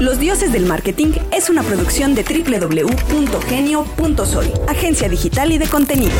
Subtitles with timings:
[0.00, 6.12] Los Dioses del Marketing es una producción de www.genio.soy, agencia digital y de contenido.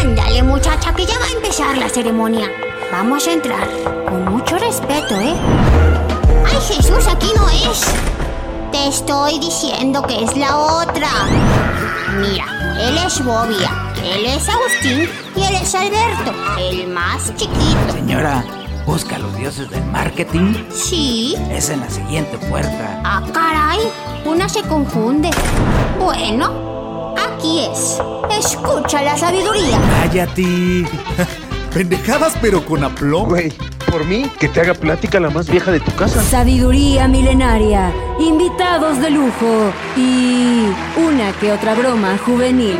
[0.00, 2.50] Ándale, muchacha, que ya va a empezar la ceremonia.
[2.90, 3.68] Vamos a entrar.
[4.08, 5.32] Con mucho respeto, ¿eh?
[6.44, 7.84] ¡Ay, Jesús, aquí no es!
[8.72, 11.08] Te estoy diciendo que es la otra.
[12.18, 12.46] Mira,
[12.80, 17.92] él es Bobia, él es Agustín y él es Alberto, el más chiquito.
[17.92, 18.44] Señora,
[18.86, 20.54] busca a los dioses del marketing.
[20.70, 21.34] Sí.
[21.50, 23.00] Es en la siguiente puerta.
[23.04, 23.80] Ah, caray,
[24.24, 25.30] una se confunde.
[25.98, 27.98] Bueno, aquí es.
[28.38, 29.78] Escucha la sabiduría.
[30.02, 30.86] Cállate.
[31.74, 33.26] Pendejadas, pero con aplomo.
[33.30, 33.52] Güey,
[33.90, 36.22] por mí, que te haga plática la más vieja de tu casa.
[36.22, 42.78] Sabiduría milenaria, invitados de lujo y una que otra broma juvenil.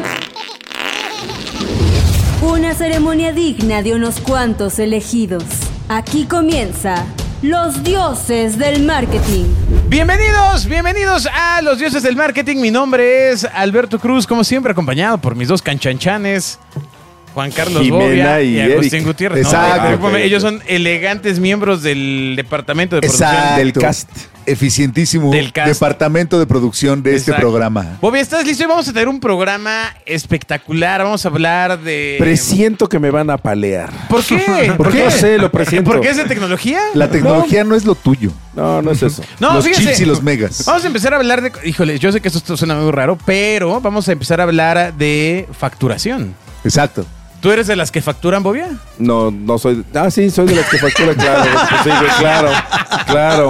[2.42, 5.63] Una ceremonia digna de unos cuantos elegidos.
[5.88, 7.04] Aquí comienza
[7.42, 9.44] Los Dioses del Marketing.
[9.88, 12.56] Bienvenidos, bienvenidos a Los Dioses del Marketing.
[12.56, 16.58] Mi nombre es Alberto Cruz, como siempre acompañado por mis dos canchanchanes.
[17.34, 19.06] Juan Carlos Jimena Bobia y, y Agustín Eric.
[19.08, 19.44] Gutiérrez.
[19.44, 20.16] Exacto.
[20.16, 23.28] ellos son elegantes miembros del departamento de producción.
[23.28, 23.58] Exacto.
[23.58, 24.08] Del cast.
[24.46, 25.68] Eficientísimo Del cast.
[25.68, 27.98] departamento de producción de este programa.
[28.00, 28.64] Bobia, ¿estás listo?
[28.64, 31.02] Y vamos a tener un programa espectacular.
[31.02, 32.16] Vamos a hablar de...
[32.18, 33.90] Presiento que me van a palear.
[34.08, 34.72] ¿Por qué?
[34.76, 35.04] ¿Por qué?
[35.04, 35.90] No sé, lo presiento.
[35.90, 36.80] ¿Por qué es de tecnología?
[36.94, 38.30] La tecnología no, es lo tuyo.
[38.54, 39.22] No, no es eso.
[39.40, 39.88] No, los fíjense.
[39.88, 40.64] chips y los megas.
[40.64, 41.52] Vamos a empezar a hablar de.
[41.68, 45.48] Híjole, yo sé que esto suena muy raro, pero vamos a empezar a hablar de
[45.58, 46.34] facturación.
[46.64, 47.04] Exacto.
[47.44, 48.68] ¿Tú eres de las que facturan, Bobia?
[48.96, 49.84] No, no soy.
[49.94, 51.44] Ah, sí, soy de los que facturan, claro.
[51.84, 52.48] Sí, claro,
[53.06, 53.48] claro.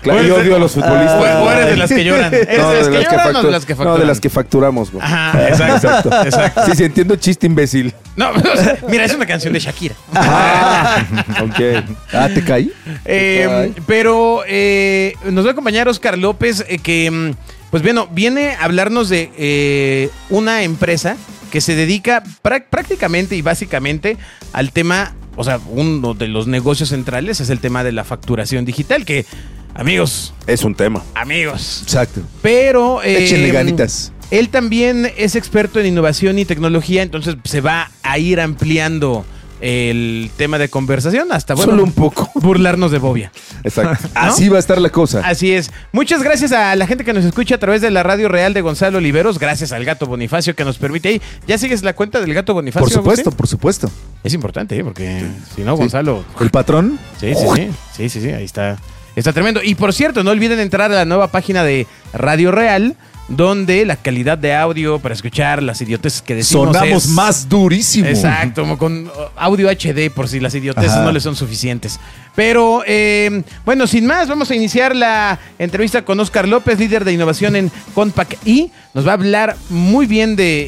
[0.00, 1.16] Claro, yo odio a los futbolistas.
[1.20, 2.32] O- o eres de las que lloran.
[2.32, 4.00] ¿Eres No, de las que lloran o de las que No, facturan?
[4.00, 5.04] de las que facturamos, güey.
[5.04, 6.10] Ajá, exacto.
[6.24, 6.62] exacto.
[6.64, 7.92] Sí, sí, entiendo chiste imbécil.
[8.16, 9.94] No, o sea, mira, es una canción de Shakira.
[10.14, 11.04] Ah,
[11.42, 11.84] ok.
[12.14, 12.72] Ah, ¿te caí?
[13.04, 17.32] Eh, pero eh, nos va a acompañar Oscar López, eh, que, mm,
[17.70, 21.16] pues bueno, viene a hablarnos de eh, una empresa
[21.50, 24.16] que se dedica prá- prácticamente y básicamente
[24.52, 28.64] al tema, o sea, uno de los negocios centrales es el tema de la facturación
[28.64, 29.26] digital, que,
[29.74, 31.02] amigos, Es un tema.
[31.14, 32.22] amigos, Exacto.
[32.42, 33.02] pero...
[33.02, 34.12] eh, Échenle ganitas.
[34.30, 39.24] Él también es experto en innovación y tecnología, entonces se va a ir ampliando
[39.60, 42.30] el tema de conversación hasta bueno, Solo un poco.
[42.40, 43.32] burlarnos de Bobia.
[43.64, 44.08] Exacto.
[44.14, 45.20] Así va a estar la cosa.
[45.24, 45.70] Así es.
[45.92, 48.60] Muchas gracias a la gente que nos escucha a través de la radio real de
[48.60, 49.38] Gonzalo Oliveros.
[49.38, 51.22] Gracias al gato Bonifacio que nos permite ahí.
[51.46, 52.84] ¿Ya sigues la cuenta del gato Bonifacio?
[52.84, 53.36] Por supuesto, Agustín?
[53.36, 53.90] por supuesto.
[54.24, 54.84] Es importante, ¿eh?
[54.84, 55.22] porque
[55.54, 56.24] si no, Gonzalo.
[56.40, 56.98] El patrón.
[57.18, 57.70] Sí, sí, sí.
[57.96, 58.30] Sí, sí, sí.
[58.30, 58.78] Ahí está.
[59.16, 59.60] Está tremendo.
[59.62, 62.96] Y por cierto, no olviden entrar a la nueva página de Radio Real,
[63.30, 66.74] donde la calidad de audio para escuchar las idioteces que decimos.
[66.76, 68.08] Sonamos es- más durísimo.
[68.08, 71.04] Exacto, como con uh, audio HD por si las idioteces Ajá.
[71.04, 71.98] no le son suficientes.
[72.34, 77.12] Pero eh, bueno, sin más, vamos a iniciar la entrevista con Oscar López, líder de
[77.12, 80.66] innovación en Compact y nos va a hablar muy bien de,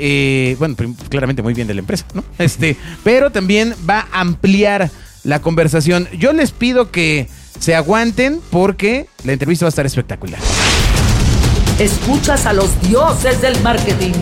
[0.53, 0.77] eh, bueno,
[1.09, 2.25] claramente muy bien de la empresa, ¿no?
[2.39, 4.91] Este, pero también va a ampliar
[5.25, 6.09] la conversación.
[6.19, 10.41] Yo les pido que se aguanten porque la entrevista va a estar espectacular.
[11.78, 14.12] Escuchas a los dioses del marketing.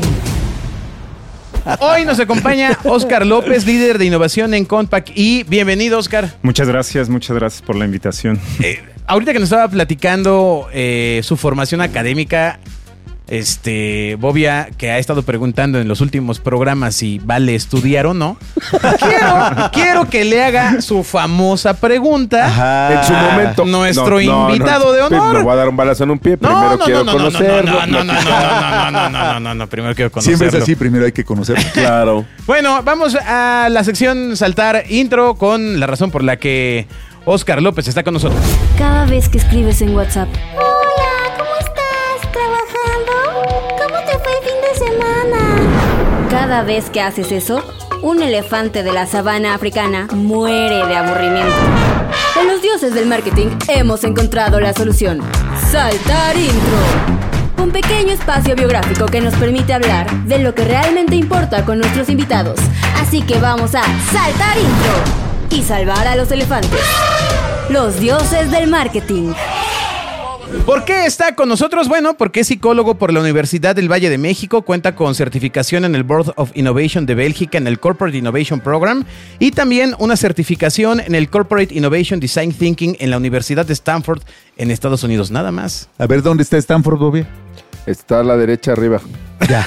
[1.80, 6.32] Hoy nos acompaña Oscar López, líder de innovación en Compact y bienvenido, Oscar.
[6.42, 8.40] Muchas gracias, muchas gracias por la invitación.
[8.60, 12.60] Eh, ahorita que nos estaba platicando eh, su formación académica,
[13.30, 18.36] este, Bobia, que ha estado preguntando en los últimos programas si vale estudiar o no,
[18.98, 22.46] quiero, quiero que le haga su famosa pregunta.
[22.46, 22.92] Ajá.
[22.92, 23.64] En su momento.
[23.64, 25.36] Nuestro invitado de honor.
[25.36, 26.32] Le voy a dar un balazo en un pie.
[26.40, 27.72] No, Primero no, quiero no, no, no, conocerlo.
[27.72, 30.36] no, no, no, no, no, no, no, no, no, no, no, no, primero quiero conocerlo.
[30.38, 31.64] Siempre es así, primero hay que conocerlo.
[31.72, 32.24] Claro.
[32.46, 36.88] Bueno, vamos a la sección saltar intro con la razón por la que
[37.24, 38.40] Oscar López está con nosotros.
[38.76, 40.28] Cada vez que escribes en WhatsApp,
[46.40, 47.62] cada vez que haces eso,
[48.00, 51.54] un elefante de la sabana africana muere de aburrimiento.
[52.40, 55.20] En los dioses del marketing hemos encontrado la solución.
[55.70, 56.78] Saltar intro.
[57.62, 62.08] Un pequeño espacio biográfico que nos permite hablar de lo que realmente importa con nuestros
[62.08, 62.58] invitados.
[62.96, 64.94] Así que vamos a saltar intro
[65.50, 66.80] y salvar a los elefantes.
[67.68, 69.34] Los dioses del marketing.
[70.66, 71.88] ¿Por qué está con nosotros?
[71.88, 75.94] Bueno, porque es psicólogo por la Universidad del Valle de México, cuenta con certificación en
[75.94, 79.04] el Board of Innovation de Bélgica en el Corporate Innovation Program
[79.38, 84.22] y también una certificación en el Corporate Innovation Design Thinking en la Universidad de Stanford
[84.56, 85.30] en Estados Unidos.
[85.30, 85.88] Nada más.
[85.98, 87.26] A ver, ¿dónde está Stanford, Bobby?
[87.90, 89.00] Está a la derecha arriba.
[89.48, 89.66] Ya.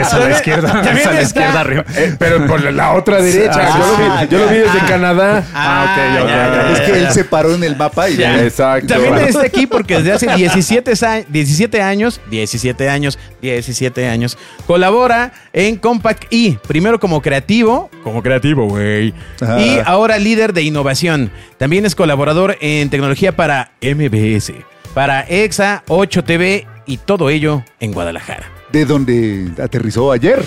[0.00, 0.70] Es a la izquierda.
[0.82, 1.40] También Es a la está.
[1.40, 1.84] izquierda arriba.
[1.96, 3.58] Eh, pero por la otra derecha.
[3.62, 4.62] Ah, yo, lo vi, ah, yo lo vi ya.
[4.74, 5.44] desde Canadá.
[5.54, 6.72] Ah, ok, ya, ok, ya.
[6.72, 8.86] Es que él se paró en el mapa y Ya, Exacto.
[8.94, 14.36] También está aquí porque desde hace 17, sa- 17 años, 17 años, 17 años,
[14.66, 16.58] colabora en Compact E.
[16.68, 19.14] Primero como creativo, como creativo, güey.
[19.40, 19.58] Ah.
[19.58, 21.30] Y ahora líder de innovación.
[21.58, 24.52] También es colaborador en tecnología para MBS,
[24.94, 28.50] para EXA, 8TV y todo ello en Guadalajara.
[28.72, 30.44] de donde aterrizó ayer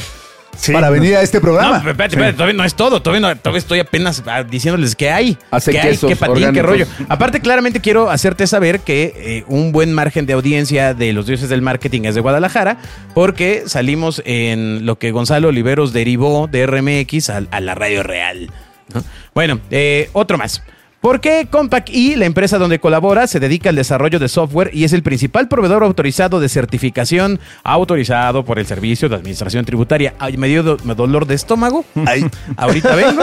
[0.55, 1.79] Sí, para no- venir a este No, programa.
[1.79, 3.01] pero espérate, espérate, todavía no es todo.
[3.01, 5.35] Todavía, no- todavía estoy apenas ah, diciéndoles qué hay.
[5.49, 6.85] Hace qué hay, qué patín, qué rollo.
[7.09, 11.49] Aparte, claramente quiero hacerte saber que eh, un buen margen de audiencia de los dioses
[11.49, 12.77] del marketing es de Guadalajara,
[13.15, 18.51] porque salimos en lo que Gonzalo Oliveros derivó de RMX a, a la radio real.
[18.93, 19.03] ¿no?
[19.33, 20.61] Bueno, eh, otro más.
[21.03, 24.85] ¿Por qué Compact E, la empresa donde colabora, se dedica al desarrollo de software y
[24.85, 30.13] es el principal proveedor autorizado de certificación autorizado por el Servicio de Administración Tributaria?
[30.17, 31.83] Ay, me dio do- dolor de estómago.
[32.07, 32.25] Ay.
[32.55, 33.21] Ahorita vengo.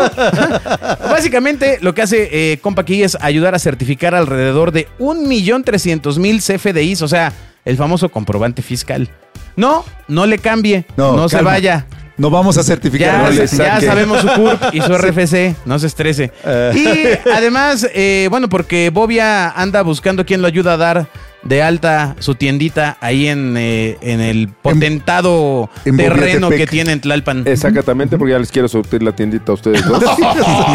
[1.11, 7.01] Básicamente, lo que hace eh, Compact E es ayudar a certificar alrededor de 1.300.000 CFDIs,
[7.01, 7.33] o sea,
[7.65, 9.09] el famoso comprobante fiscal.
[9.57, 11.53] No, no le cambie, no, se calma.
[11.53, 11.87] vaya.
[12.21, 13.33] No vamos a certificar.
[13.33, 16.31] Ya, ya sabemos su CURP y su RFC, no se estrese.
[16.45, 17.17] Eh.
[17.25, 21.07] Y además, eh, bueno, porque Bobia anda buscando quién lo ayuda a dar
[21.43, 26.59] de alta su tiendita ahí en, eh, en el potentado en terreno Bobiatepec.
[26.59, 27.45] que tiene en Tlalpan.
[27.47, 30.05] Exactamente, porque ya les quiero surtir la tiendita a ustedes dos.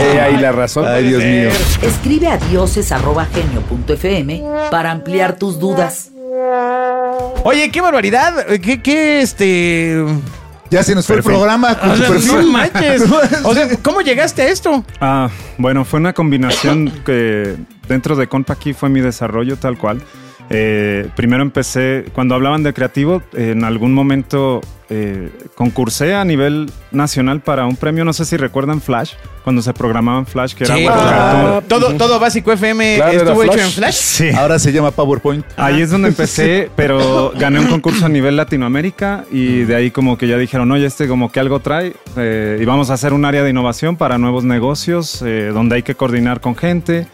[0.02, 0.86] Eh, ahí la razón.
[0.88, 1.52] Ay, Dios mío.
[1.84, 6.10] Escribe a dioses.genio.fm para ampliar tus dudas.
[7.44, 8.48] Oye, qué barbaridad.
[8.64, 10.04] ¿Qué, qué este.
[10.72, 12.32] Ya se nos fue el programa con O tu sea, perfil.
[12.32, 13.04] no manches.
[13.44, 14.84] O sea, ¿cómo llegaste a esto?
[15.00, 17.56] Ah, bueno, fue una combinación que
[17.88, 20.02] dentro de Compaqui fue mi desarrollo tal cual.
[20.50, 26.72] Eh, primero empecé, cuando hablaban de creativo, eh, en algún momento eh, concursé a nivel
[26.92, 29.14] nacional para un premio, no sé si recuerdan Flash,
[29.44, 33.44] cuando se programaban Flash, que era Sí, bueno, todo, todo, todo básico FM Claro, estuvo
[33.44, 33.66] hecho Flash.
[33.66, 33.96] en Flash.
[33.96, 34.30] Sí.
[34.30, 35.44] Ahora se llama PowerPoint.
[35.58, 40.18] Ahí es donde empecé, pero gané un concurso a nivel Latinoamérica y de ahí como
[40.18, 43.26] que ya dijeron, oye, este como que algo trae eh, y vamos a hacer un
[43.26, 47.08] área de innovación para nuevos negocios eh, donde hay que coordinar con gente.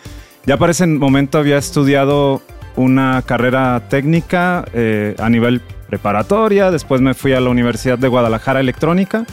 [0.46, 2.42] Ya para ese momento había estudiado
[2.82, 8.60] una carrera técnica eh, a nivel preparatoria, después me fui a la Universidad de Guadalajara
[8.60, 9.26] Electrónica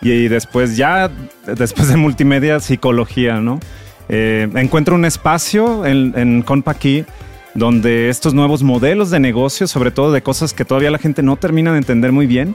[0.00, 1.10] y, después ya,
[1.46, 3.60] después de multimedia, psicología, ¿no?
[4.08, 7.06] Eh, encuentro un espacio en, en Compaqui
[7.54, 11.36] donde estos nuevos modelos de negocio, sobre todo de cosas que todavía la gente no
[11.36, 12.54] termina de entender muy bien,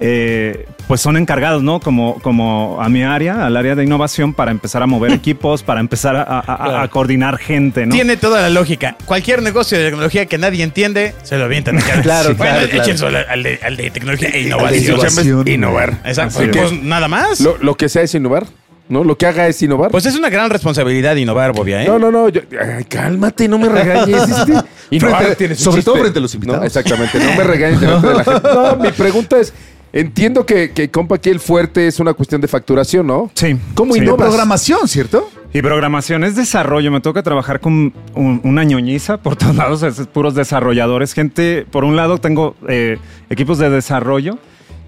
[0.00, 1.80] eh, pues son encargados, ¿no?
[1.80, 5.80] Como, como a mi área, al área de innovación, para empezar a mover equipos, para
[5.80, 7.92] empezar a, a- a- a coordinar gente, ¿no?
[7.94, 8.96] Tiene toda la lógica.
[9.04, 11.78] Cualquier negocio de tecnología que nadie entiende, se lo avientan.
[11.78, 12.00] acá.
[12.02, 12.82] Claro, bueno, claro, claro.
[12.84, 14.84] échense al, al de, al de tecnología e innovación.
[14.96, 15.48] innovación.
[15.48, 15.98] Innovar.
[16.04, 16.40] Exacto.
[16.52, 17.40] Pues nada más.
[17.40, 18.46] Lo, lo que sea es innovar,
[18.88, 19.02] ¿no?
[19.02, 19.90] Lo que haga es innovar.
[19.90, 21.86] Pues es una gran responsabilidad innovar, Bobia, ¿eh?
[21.88, 22.28] no, no, no.
[22.28, 24.22] yo- ay, cálmate, no me regañes.
[24.90, 26.00] innovar Frente- tiene su sobre todo chiste.
[26.02, 26.60] frente a los invitados.
[26.60, 28.48] No, exactamente, no me regañes delante de la gente.
[28.54, 29.52] No, mi pregunta es,
[30.00, 33.30] entiendo que, que compa aquí el fuerte es una cuestión de facturación, ¿no?
[33.34, 33.56] Sí.
[33.74, 34.00] ¿Cómo Sí.
[34.00, 34.28] Innovas?
[34.28, 35.28] programación, ¿cierto?
[35.52, 36.90] Y programación es desarrollo.
[36.92, 41.12] Me toca trabajar con un- una ñoñiza por todos lados, es puros desarrolladores.
[41.14, 42.98] Gente, por un lado tengo eh,
[43.30, 44.38] equipos de desarrollo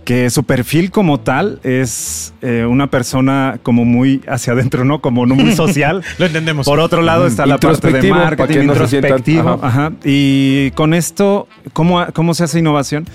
[0.05, 5.01] que su perfil como tal es eh, una persona como muy hacia adentro, ¿no?
[5.03, 6.03] Como no muy social.
[6.19, 6.65] Lo entendemos.
[6.67, 9.51] Por otro lado está la parte de marketing que no se sientan- introspectivo.
[9.63, 9.67] ajá.
[9.87, 9.93] ajá.
[10.05, 13.07] Y con esto, ¿cómo, ¿cómo se hace innovación?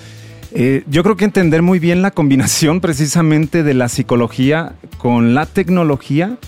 [0.56, 5.46] Eh, yo creo que entender muy bien la combinación precisamente de la psicología con la
[5.46, 6.38] tecnología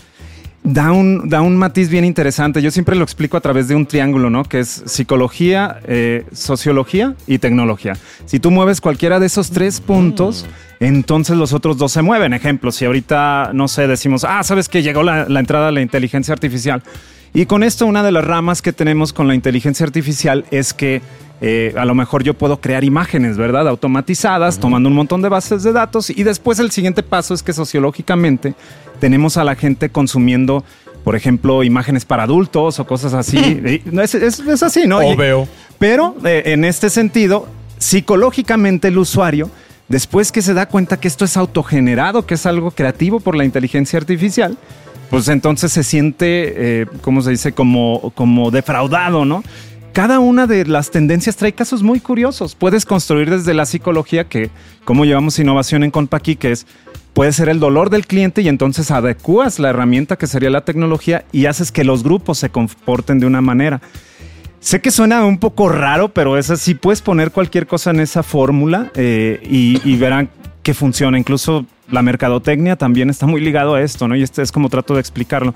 [0.62, 2.62] da un, da un matiz bien interesante.
[2.62, 4.44] Yo siempre lo explico a través de un triángulo, ¿no?
[4.44, 7.94] Que es psicología, eh, sociología y tecnología.
[8.26, 10.46] Si tú mueves cualquiera de esos tres puntos,
[10.78, 12.32] entonces los otros dos se mueven.
[12.32, 15.82] Ejemplo, si ahorita, no sé, decimos, ah, sabes que llegó la, la entrada de la
[15.82, 16.82] inteligencia artificial.
[17.38, 21.02] Y con esto, una de las ramas que tenemos con la inteligencia artificial es que
[21.42, 23.68] eh, a lo mejor yo puedo crear imágenes, ¿verdad?
[23.68, 26.08] Automatizadas, tomando un montón de bases de datos.
[26.08, 28.54] Y después el siguiente paso es que sociológicamente
[29.00, 30.64] tenemos a la gente consumiendo,
[31.04, 33.36] por ejemplo, imágenes para adultos o cosas así.
[34.02, 35.00] Es, es- es así, ¿no?
[35.00, 35.46] O Y- veo.
[35.78, 39.50] pero eh, en este sentido, psicológicamente el usuario,
[39.88, 43.44] después que se da cuenta que esto es autogenerado, que es algo creativo por la
[43.44, 44.56] inteligencia artificial,
[45.10, 47.52] pues entonces se siente, eh, ¿cómo se dice?
[47.52, 49.42] Como, como defraudado, ¿no?
[49.92, 52.54] Cada una de las tendencias trae casos muy curiosos.
[52.54, 54.50] Puedes construir desde la psicología que,
[54.84, 56.66] como llevamos innovación en Compaqui, que es,
[57.14, 61.24] puede ser el dolor del cliente y entonces adecuas la herramienta que sería la tecnología
[61.32, 63.80] y haces que los grupos se comporten de una manera.
[64.60, 66.74] Sé que suena un poco raro, pero es así.
[66.74, 70.28] Puedes poner cualquier cosa en esa fórmula eh, y, y verán
[70.66, 71.16] que funciona.
[71.16, 74.16] Incluso la mercadotecnia también está muy ligado a esto, ¿no?
[74.16, 75.54] Y este es como trato de explicarlo.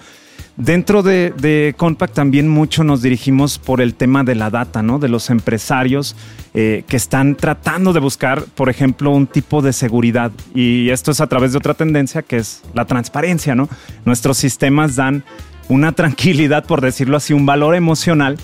[0.57, 5.01] Dentro de, de Compact también mucho nos dirigimos por el tema de la data, ¿no?
[5.01, 6.15] De los empresarios
[6.55, 10.31] eh, que están tratando de buscar, por ejemplo, un tipo de seguridad.
[10.55, 13.69] Y esto es a través de otra tendencia que es la transparencia, ¿no?
[14.05, 15.25] Nuestros sistemas dan
[15.69, 18.39] una tranquilidad, por decirlo así, un valor emocional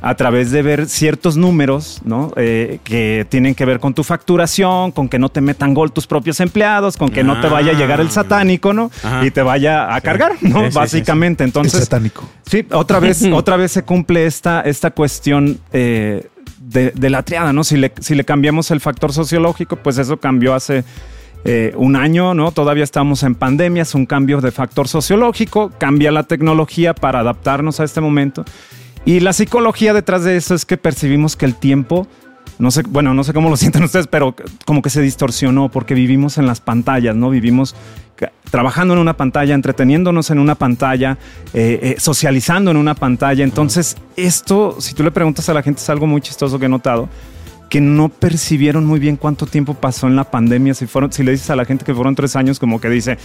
[0.00, 2.32] a través de ver ciertos números, ¿no?
[2.36, 6.06] Eh, que tienen que ver con tu facturación, con que no te metan gol tus
[6.06, 8.90] propios empleados, con que no te vaya a llegar el satánico, ¿no?
[9.02, 9.24] Ajá.
[9.24, 10.60] Y te vaya a cargar, ¿no?
[10.60, 11.44] Sí, sí, sí, Básicamente.
[11.44, 12.28] El Entonces, satánico.
[12.46, 16.28] Sí, otra vez, otra vez se cumple esta, esta cuestión eh,
[16.60, 17.64] de, de la triada, ¿no?
[17.64, 20.84] Si le, si le cambiamos el factor sociológico, pues eso cambió hace
[21.44, 22.50] eh, un año, ¿no?
[22.52, 27.80] Todavía estamos en pandemia, es un cambio de factor sociológico, cambia la tecnología para adaptarnos
[27.80, 28.44] a este momento.
[29.04, 32.06] Y la psicología detrás de eso es que percibimos que el tiempo,
[32.58, 35.94] no sé, bueno, no sé cómo lo sienten ustedes, pero como que se distorsionó porque
[35.94, 37.30] vivimos en las pantallas, ¿no?
[37.30, 37.74] Vivimos
[38.50, 41.18] trabajando en una pantalla, entreteniéndonos en una pantalla,
[41.54, 43.44] eh, eh, socializando en una pantalla.
[43.44, 46.68] Entonces, esto, si tú le preguntas a la gente, es algo muy chistoso que he
[46.68, 47.08] notado
[47.68, 50.74] que no percibieron muy bien cuánto tiempo pasó en la pandemia.
[50.74, 53.18] Si, fueron, si le dices a la gente que fueron tres años, como que dice,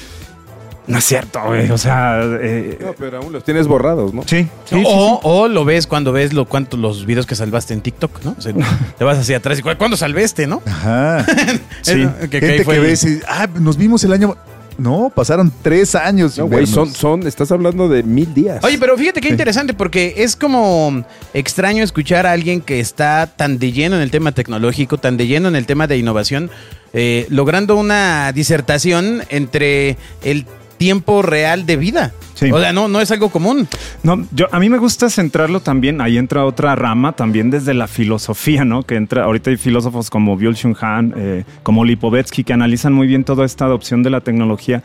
[0.87, 1.69] no es cierto, güey.
[1.71, 4.23] O sea, eh, No, pero aún los tienes borrados, ¿no?
[4.23, 7.73] sí, sí, sí, o, o lo ves cuando ves lo, cuánto, los videos que salvaste
[7.73, 8.35] en TikTok, ¿no?
[8.37, 8.53] O sea,
[8.97, 10.61] te vas hacia atrás y "¿Cu- ¿cuándo salvé este, no?
[10.65, 11.25] Ajá.
[11.81, 12.07] Sí.
[12.21, 14.35] Que- que Gente que el- ves y, ah, nos vimos el año.
[14.75, 16.35] No, pasaron tres años.
[16.35, 18.63] No, güey, son, son, estás hablando de mil días.
[18.63, 23.59] Oye, pero fíjate qué interesante, porque es como extraño escuchar a alguien que está tan
[23.59, 26.49] de lleno en el tema tecnológico, tan de lleno en el tema de innovación,
[26.91, 30.47] eh, logrando una disertación entre el
[30.83, 32.11] tiempo real de vida.
[32.33, 32.51] Sí.
[32.51, 33.69] O sea, no, no es algo común.
[34.03, 37.87] No, yo, a mí me gusta centrarlo también, ahí entra otra rama, también desde la
[37.87, 38.83] filosofía, ¿no?
[38.83, 43.23] Que entra, ahorita hay filósofos como Byul-Chun Han, eh, como Lipovetsky, que analizan muy bien
[43.23, 44.83] toda esta adopción de la tecnología,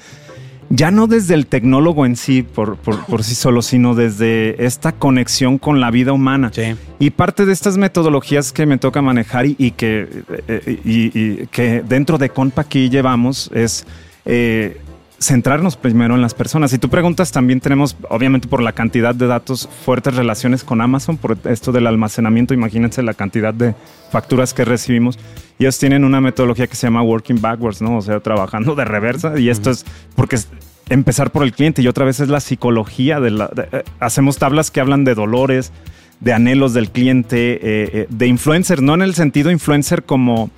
[0.71, 4.93] ya no desde el tecnólogo en sí, por, por, por sí solo, sino desde esta
[4.93, 6.53] conexión con la vida humana.
[6.55, 6.77] Sí.
[7.01, 10.07] Y parte de estas metodologías que me toca manejar y, y que,
[10.47, 13.85] eh, y- y que dentro de Compa aquí llevamos es
[14.27, 14.77] eh,
[15.21, 16.71] centrarnos primero en las personas.
[16.71, 21.17] Si tú preguntas, también tenemos, obviamente por la cantidad de datos, fuertes relaciones con Amazon,
[21.17, 23.75] por esto del almacenamiento, imagínense la cantidad de
[24.13, 25.19] facturas que recibimos.
[25.59, 27.97] Y ellos tienen una metodología que se llama working backwards, ¿no?
[27.97, 29.39] O sea, trabajando de reversa.
[29.39, 29.85] Y esto es
[30.15, 30.49] porque es
[30.89, 33.49] empezar por el cliente y otra vez es la psicología de la...
[33.49, 35.73] de- eh, hacemos tablas que hablan de dolores,
[36.21, 40.51] de anhelos del cliente, eh, eh, de influencer, no en el sentido influencer como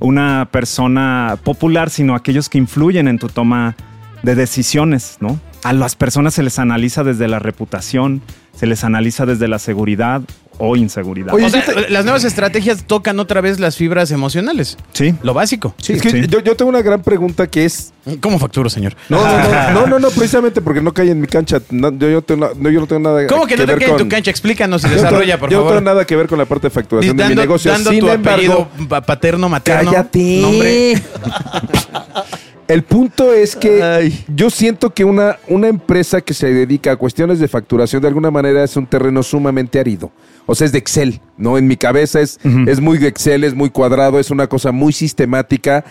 [0.00, 3.76] una persona popular, sino aquellos que influyen en tu toma
[4.22, 5.40] de decisiones, ¿no?
[5.62, 8.22] A las personas se les analiza desde la reputación,
[8.58, 10.22] se les analiza desde la seguridad
[10.62, 11.32] o inseguridad.
[11.32, 14.76] Oye, o sea, yo te- las nuevas estrategias tocan otra vez las fibras emocionales.
[14.92, 15.14] sí.
[15.22, 15.74] Lo básico.
[15.78, 16.26] Sí, es que Sí.
[16.28, 17.92] Yo, yo tengo una gran pregunta que es.
[18.20, 18.94] ¿Cómo facturo, señor?
[19.08, 21.60] No, no, no, no, no, no, precisamente porque no cae en mi cancha.
[21.70, 23.96] No, yo, yo tengo, no, yo no tengo nada ¿Cómo que no te queda en
[23.98, 24.30] tu cancha?
[24.30, 25.78] Explícanos y Yo no tengo- desarrolla, por yo no favor.
[25.78, 27.70] tengo nada que ver con la parte de facturación de mi negocio.
[27.70, 29.90] dando Sin tu embargo, apellido pa- paterno, materno.
[29.92, 30.40] Cállate.
[30.42, 31.02] Nombre.
[32.70, 34.24] El punto es que Ay.
[34.28, 38.30] yo siento que una, una empresa que se dedica a cuestiones de facturación de alguna
[38.30, 40.12] manera es un terreno sumamente árido.
[40.46, 41.58] O sea, es de Excel, ¿no?
[41.58, 44.92] En mi cabeza es, es muy de Excel, es muy cuadrado, es una cosa muy
[44.92, 45.84] sistemática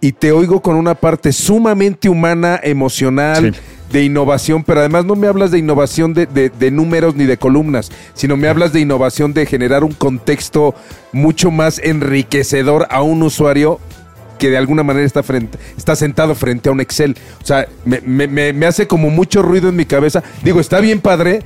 [0.00, 3.60] y te oigo con una parte sumamente humana, emocional, Sí.
[3.92, 7.36] de innovación, pero además no me hablas de innovación de, de- de números ni de
[7.36, 10.74] columnas, sino me hablas de innovación de generar un contexto
[11.12, 13.80] mucho más enriquecedor a un usuario
[14.42, 17.16] que de alguna manera está, frente, está sentado frente a un Excel.
[17.40, 20.20] O sea, me, me- me- hace como mucho ruido en mi cabeza.
[20.42, 21.44] Digo, está bien padre,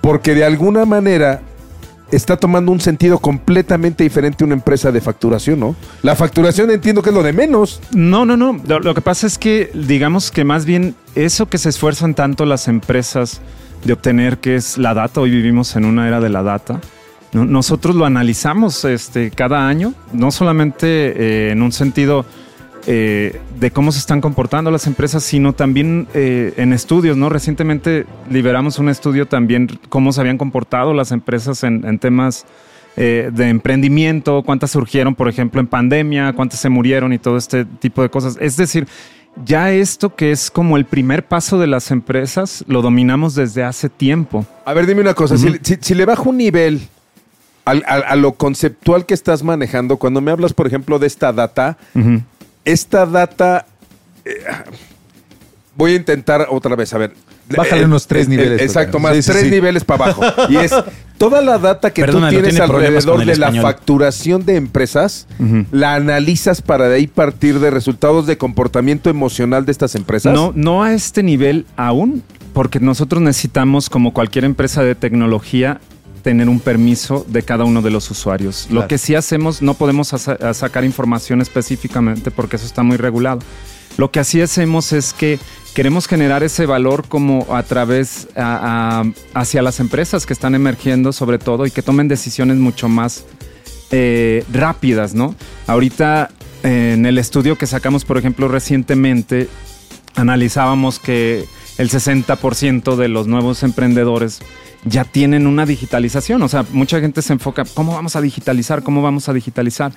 [0.00, 1.42] porque de alguna manera
[2.10, 5.76] está tomando un sentido completamente diferente una empresa de facturación, ¿no?
[6.02, 7.80] La facturación entiendo que es lo de menos.
[7.94, 8.60] No, no, no.
[8.66, 12.66] Lo, que pasa es que, digamos que más bien eso que se esfuerzan tanto las
[12.66, 13.40] empresas
[13.84, 16.80] de obtener, que es la data, hoy vivimos en una era de la data.
[17.34, 22.24] Nosotros lo analizamos este, cada año, no solamente eh, en un sentido
[22.86, 27.28] eh, de cómo se están comportando las empresas, sino también eh, en estudios, ¿no?
[27.30, 32.44] Recientemente liberamos un estudio también cómo se habían comportado las empresas en, en temas
[32.96, 38.02] de emprendimiento, cuántas surgieron, por ejemplo, en pandemia, cuántas se murieron y todo este tipo
[38.02, 38.36] de cosas.
[38.40, 38.86] Es decir,
[39.44, 43.88] ya esto que es como el primer paso de las empresas, lo dominamos desde hace
[43.88, 44.46] tiempo.
[44.64, 46.82] A ver, dime una cosa, si, si- si le bajo un nivel
[47.64, 51.76] al- a lo conceptual que estás manejando, cuando me hablas, por ejemplo, de esta data,
[52.64, 53.66] esta data...
[54.24, 54.32] eh,
[55.76, 57.14] voy a intentar otra vez, a ver.
[57.56, 59.50] Bájale Eh, unos tres eh, niveles, Exacto, más sí, sí, tres sí.
[59.50, 60.22] niveles para abajo.
[60.48, 60.72] Y es
[61.18, 65.26] toda la data que tú tienes tiene alrededor de la facturación de empresas,
[65.70, 70.32] la analizas para de ahí partir de resultados de comportamiento emocional de estas empresas.
[70.32, 72.22] No, no a este nivel aún,
[72.54, 75.80] porque nosotros necesitamos, como cualquier empresa de tecnología,
[76.24, 78.64] tener un permiso de cada uno de los usuarios.
[78.68, 78.80] Claro.
[78.82, 83.38] Lo que sí hacemos, no podemos sacar información específicamente porque eso está muy regulado.
[83.98, 85.38] Lo que así hacemos es que
[85.74, 91.12] queremos generar ese valor como a través a- a- hacia las empresas que están emergiendo
[91.12, 93.24] sobre todo y que tomen decisiones mucho más
[93.92, 95.36] eh, rápidas, ¿no?
[95.68, 96.30] Ahorita
[96.64, 99.48] eh, en el estudio que sacamos, por ejemplo, recientemente,
[100.16, 101.44] analizábamos que
[101.78, 104.40] el 60% de los nuevos emprendedores
[104.84, 106.42] ya tienen una digitalización.
[106.42, 108.82] O sea, mucha gente se enfoca, ¿cómo vamos a digitalizar?
[108.82, 109.92] ¿Cómo vamos a digitalizar?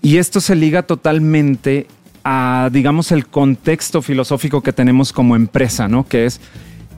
[0.00, 1.86] Y esto se liga totalmente
[2.24, 6.06] a, digamos, el contexto filosófico que tenemos como empresa, ¿no?
[6.06, 6.40] Que es,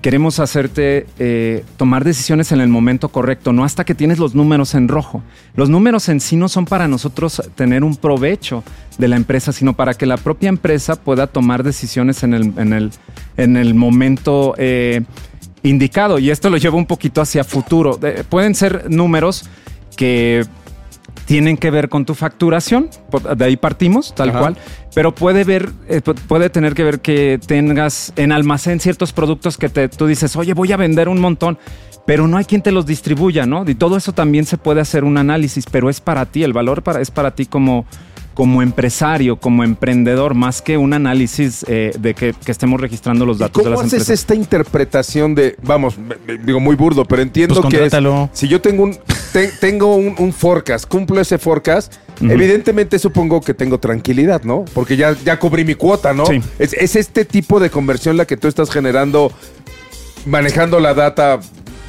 [0.02, 4.75] queremos hacerte eh, tomar decisiones en el momento correcto, no hasta que tienes los números
[4.75, 5.23] en rojo.
[5.55, 8.64] Los números en sí no son para nosotros tener un provecho
[8.99, 12.73] de la empresa, sino para que la propia empresa pueda tomar decisiones en el, en
[12.73, 12.90] el,
[13.37, 15.02] en el momento eh,
[15.62, 16.19] indicado.
[16.19, 17.99] Y esto lo lleva un poquito hacia futuro.
[18.02, 19.45] Eh, pueden ser números
[19.97, 20.45] que
[21.26, 22.88] tienen que ver con tu facturación,
[23.37, 24.38] de ahí partimos, tal Ajá.
[24.40, 24.57] cual,
[24.95, 29.57] pero puede ver, eh, pu- puede tener que ver que tengas en almacén ciertos productos
[29.57, 31.57] que te, tú dices, oye, voy a vender un montón,
[32.05, 33.64] pero no hay quien te los distribuya, ¿no?
[33.69, 36.83] Y todo eso también se puede hacer un análisis, pero es para ti, el valor
[36.83, 37.87] para, es para ti como,
[38.41, 43.37] como empresario, como emprendedor, más que un análisis eh, de que, que estemos registrando los
[43.37, 44.19] ¿Y datos de ¿Cómo las haces empresas.
[44.21, 47.93] esta interpretación de, vamos, me- me- digo muy burdo, pero entiendo Pues que es,
[48.33, 48.97] si yo tengo un
[49.35, 51.93] te- tengo un, un forecast, cumplo ese forecast,
[52.23, 54.65] evidentemente supongo que tengo tranquilidad, ¿no?
[54.73, 56.25] Porque ya, ya cubrí mi cuota, ¿no?
[56.25, 56.41] Sí.
[56.59, 59.31] Es, es este tipo de conversión la que tú estás generando
[60.25, 61.41] manejando la data.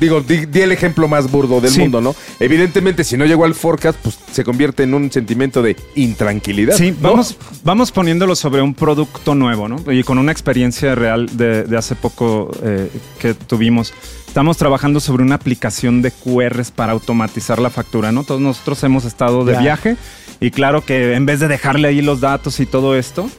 [0.01, 1.79] Digo, di, di el ejemplo más burdo del Sí.
[1.81, 2.15] mundo, ¿no?
[2.39, 6.75] Evidentemente, si no llegó al forecast, pues se convierte en un sentimiento de intranquilidad.
[6.75, 7.10] Sí, ¿no?
[7.12, 9.91] vamos, vamos poniéndolo sobre un producto nuevo, ¿no?
[9.91, 12.89] Y con una experiencia real de, de hace poco eh,
[13.20, 13.93] que tuvimos.
[14.27, 18.24] Estamos trabajando sobre una aplicación de QRs para automatizar la factura, ¿no?
[18.24, 19.60] Todos nosotros hemos estado de Ya.
[19.60, 19.98] viaje
[20.39, 23.29] y claro que en vez de dejarle ahí los datos y todo esto,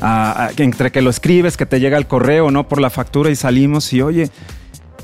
[0.00, 2.68] a- a- que entre que lo escribes, que te llega el correo, ¿no?
[2.68, 4.30] Por la factura y salimos y oye,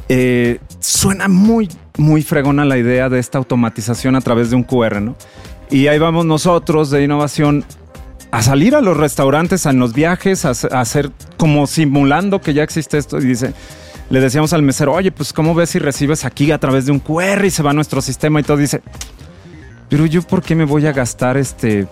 [0.09, 5.01] eh, suena muy, muy fregona la idea de esta automatización a través de un QR,
[5.03, 5.17] ¿no?
[5.71, 7.65] Y ahí vamos nosotros de innovación
[8.31, 12.55] a salir a los restaurantes, en los viajes, a, hacer- a hacer como simulando que
[12.55, 13.19] ya existe esto.
[13.19, 13.53] Y dice,
[14.11, 17.01] le decíamos al mesero, oye, pues ¿cómo ves si recibes aquí a través de un
[17.01, 18.57] QR y se va a nuestro sistema y todo?
[18.57, 18.81] Dice,
[19.91, 21.87] pero yo por qué me voy a gastar este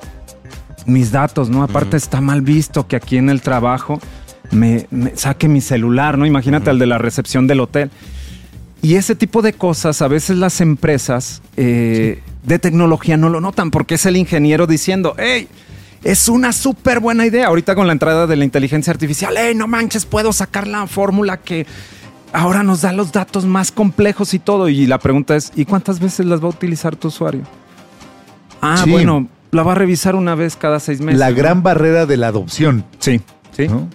[0.86, 1.62] mis datos, ¿no?
[1.64, 3.98] Aparte está mal visto que aquí en el trabajo
[4.50, 6.26] me, me saque mi celular, ¿no?
[6.26, 7.90] Imagínate al de la recepción del hotel.
[8.82, 13.70] Y ese tipo de cosas a veces las empresas eh, de tecnología no lo notan
[13.70, 15.48] porque es el ingeniero diciendo, hey,
[16.04, 17.46] es una súper buena idea.
[17.48, 21.38] Ahorita con la entrada de la inteligencia artificial, hey, no manches, puedo sacar la fórmula
[21.38, 21.66] que
[22.32, 24.68] ahora nos da los datos más complejos y todo.
[24.68, 27.42] Y la pregunta es, ¿y cuántas veces las va a utilizar tu usuario?
[28.60, 28.90] Ah, Sí.
[28.90, 31.18] bueno, la va a revisar una vez cada seis meses.
[31.18, 31.36] La ¿no?
[31.36, 32.84] gran barrera de la adopción.
[32.98, 33.20] Sí,
[33.56, 33.66] sí.
[33.68, 33.88] ¿no?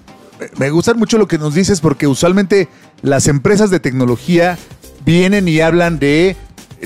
[0.58, 2.68] Me gusta mucho lo que nos dices porque usualmente
[3.02, 4.58] las empresas de tecnología
[5.06, 6.36] vienen y hablan de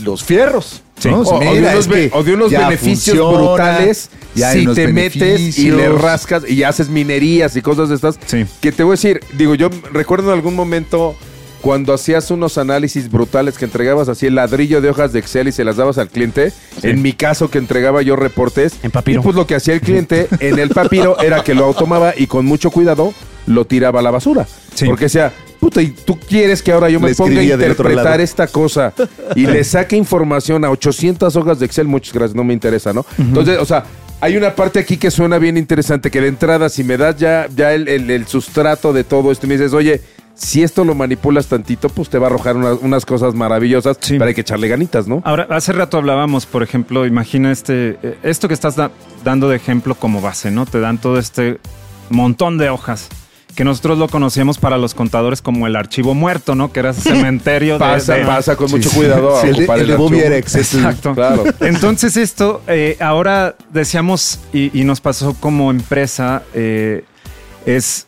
[0.02, 0.82] los fierros.
[1.00, 1.10] Sí.
[1.10, 1.22] ¿no?
[1.22, 4.66] O, o de unos, es be- que o de unos ya beneficios funciona, brutales si
[4.68, 8.18] te metes y le rascas y haces minerías y cosas de estas.
[8.26, 8.46] Sí.
[8.62, 11.16] Que te voy a decir, digo, yo recuerdo en algún momento
[11.62, 15.52] cuando hacías unos análisis brutales que entregabas así el ladrillo de hojas de Excel y
[15.52, 16.54] se las dabas al cliente.
[16.84, 18.76] En mi caso que entregaba yo reportes.
[18.84, 19.20] En papiro.
[19.20, 22.28] Y pues lo que hacía el cliente en el papiro era que lo automaba y
[22.28, 23.14] con mucho cuidado
[23.48, 24.46] lo tiraba a la basura.
[24.74, 24.86] Sí.
[24.86, 28.48] Porque decía, puta, y tú quieres que ahora yo me Le ponga a interpretar esta
[28.48, 28.94] cosa
[29.36, 33.06] y le saque información a 800 hojas de Excel, muchas gracias, no me interesa, ¿no?
[33.18, 33.84] Entonces, o sea,
[34.22, 37.48] hay una parte aquí que suena bien interesante, que de entrada, si me das ya,
[37.56, 40.02] ya el, el- el sustrato de todo esto y me dices, oye,
[40.34, 44.14] si esto lo manipulas tantito, pues te va a arrojar unas, unas cosas maravillosas, Sí.
[44.16, 45.22] pero hay que echarle ganitas, ¿no?
[45.26, 48.92] Ahora, hace rato hablábamos, por ejemplo, imagina este, eh, esto que estás da-
[49.24, 50.66] dando de ejemplo como base, ¿no?
[50.66, 51.60] Te dan todo este
[52.10, 53.08] montón de hojas
[53.56, 56.72] que nosotros lo conocíamos para los contadores como el archivo muerto, ¿no?
[56.72, 58.98] Que era ese cementerio de- Pasa, de, pasa con Sí, mucho sí.
[58.98, 59.38] cuidado.
[59.38, 59.98] a Sí, el de, el.
[59.98, 60.20] Bobby.
[60.20, 61.14] Exacto.
[61.16, 61.44] Claro.
[61.62, 67.04] Entonces esto, eh, ahora decíamos y, y nos pasó como empresa, eh,
[67.66, 68.08] es,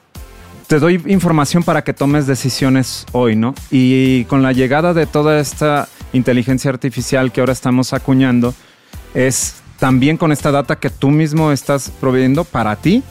[0.67, 3.55] te doy información para que tomes decisiones hoy, ¿no?
[3.71, 8.53] Y con la llegada de toda esta inteligencia artificial que ahora estamos acuñando,
[9.13, 13.03] es también con esta data que tú mismo estás proveyendo para ti,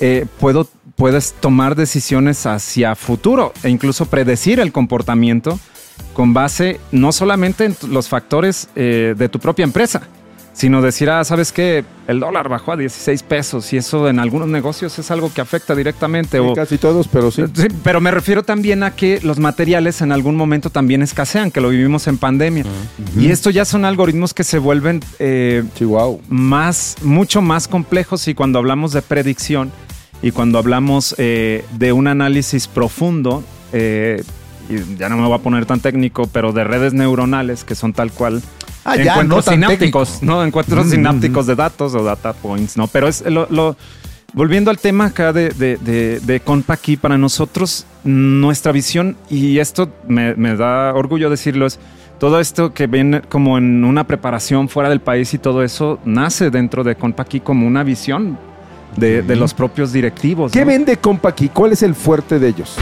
[0.00, 0.66] eh, puedo,
[1.00, 5.58] puedes tomar decisiones hacia futuro e incluso predecir el comportamiento
[6.12, 10.02] con base no solamente en los factores eh, de tu propia empresa,
[10.52, 11.86] sino decir, ah, ¿sabes qué?
[12.06, 15.74] El dólar bajó a 16 pesos y eso en algunos negocios es algo que afecta
[15.74, 16.38] directamente.
[16.38, 17.44] o, Casi todos, pero sí.
[17.54, 21.62] Sí, pero me refiero también a que los materiales en algún momento también escasean, que
[21.62, 22.66] lo vivimos en pandemia.
[23.16, 26.20] Y esto ya son algoritmos que se vuelven eh, Sí, wow.
[26.28, 29.72] más, mucho más complejos y cuando hablamos de predicción
[30.22, 34.22] y cuando hablamos eh, de un análisis profundo, eh,
[34.68, 37.92] y ya no me voy a poner tan técnico, pero de redes neuronales que son
[37.92, 38.42] tal cual
[38.84, 40.22] Ah, ya, encuentros no tan sinápticos.
[40.22, 40.42] ¿no?
[40.44, 42.86] Encuentros sinápticos de datos o data points, ¿no?
[42.86, 43.76] Pero es lo, lo-
[44.32, 49.58] volviendo al tema acá de, de, de, de Compa aquí, para nosotros, nuestra visión, y
[49.58, 51.78] esto me, me da orgullo decirlo, es
[52.18, 56.50] todo esto que viene como en una preparación fuera del país y todo eso, nace
[56.50, 58.38] dentro de Compa aquí como una visión
[58.96, 60.52] de, de los propios directivos.
[60.52, 60.66] ¿Qué ¿no?
[60.66, 61.48] vende Compa aquí?
[61.48, 62.76] ¿Cuál es el fuerte de ellos?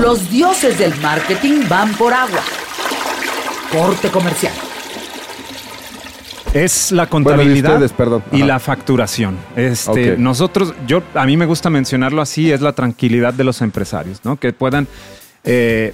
[0.00, 2.40] Los dioses del marketing van por agua.
[3.72, 4.52] Corte comercial.
[6.54, 8.22] Es la Bueno, contabilidad ustedes, perdón.
[8.32, 9.36] y la facturación.
[9.56, 10.16] Este.
[10.16, 14.36] Nosotros, yo, a mí me gusta mencionarlo así, es la tranquilidad de los empresarios, ¿no?
[14.36, 14.88] Que puedan
[15.44, 15.92] eh,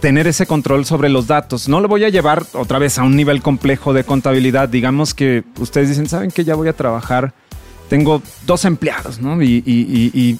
[0.00, 1.68] tener ese control sobre los datos.
[1.68, 4.68] No lo voy a llevar otra vez a un nivel complejo de contabilidad.
[4.70, 7.34] Digamos que ustedes dicen, ¿saben que ya voy a trabajar?
[7.90, 9.42] Tengo dos empleados, ¿no?
[9.42, 10.38] Y, y- y- y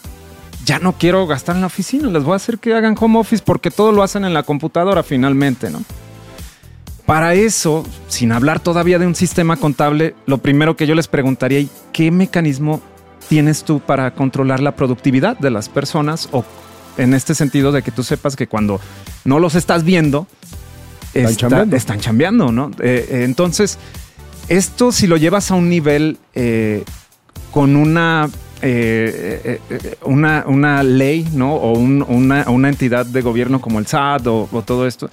[0.64, 3.42] ya no quiero gastar en la oficina, les voy a hacer que hagan home office
[3.44, 5.82] porque todo lo hacen en la computadora finalmente, ¿no?
[7.06, 11.58] Para eso, sin hablar todavía de un sistema contable, lo primero que yo les preguntaría,
[11.60, 12.80] ¿y ¿qué mecanismo
[13.28, 16.28] tienes tú para controlar la productividad de las personas?
[16.30, 16.44] O
[16.98, 18.80] en este sentido de que tú sepas que cuando
[19.24, 20.28] no los estás viendo,
[21.14, 21.76] Están está- chambeando.
[21.76, 22.70] están chambeando, ¿no?
[22.80, 23.78] Eh, eh, entonces,
[24.48, 26.84] esto si lo llevas a un nivel eh,
[27.50, 28.28] con una,
[28.62, 31.54] eh, eh, eh, una, una ley, ¿no?
[31.54, 35.10] O un- una, entidad de gobierno como el SAT o, todo esto,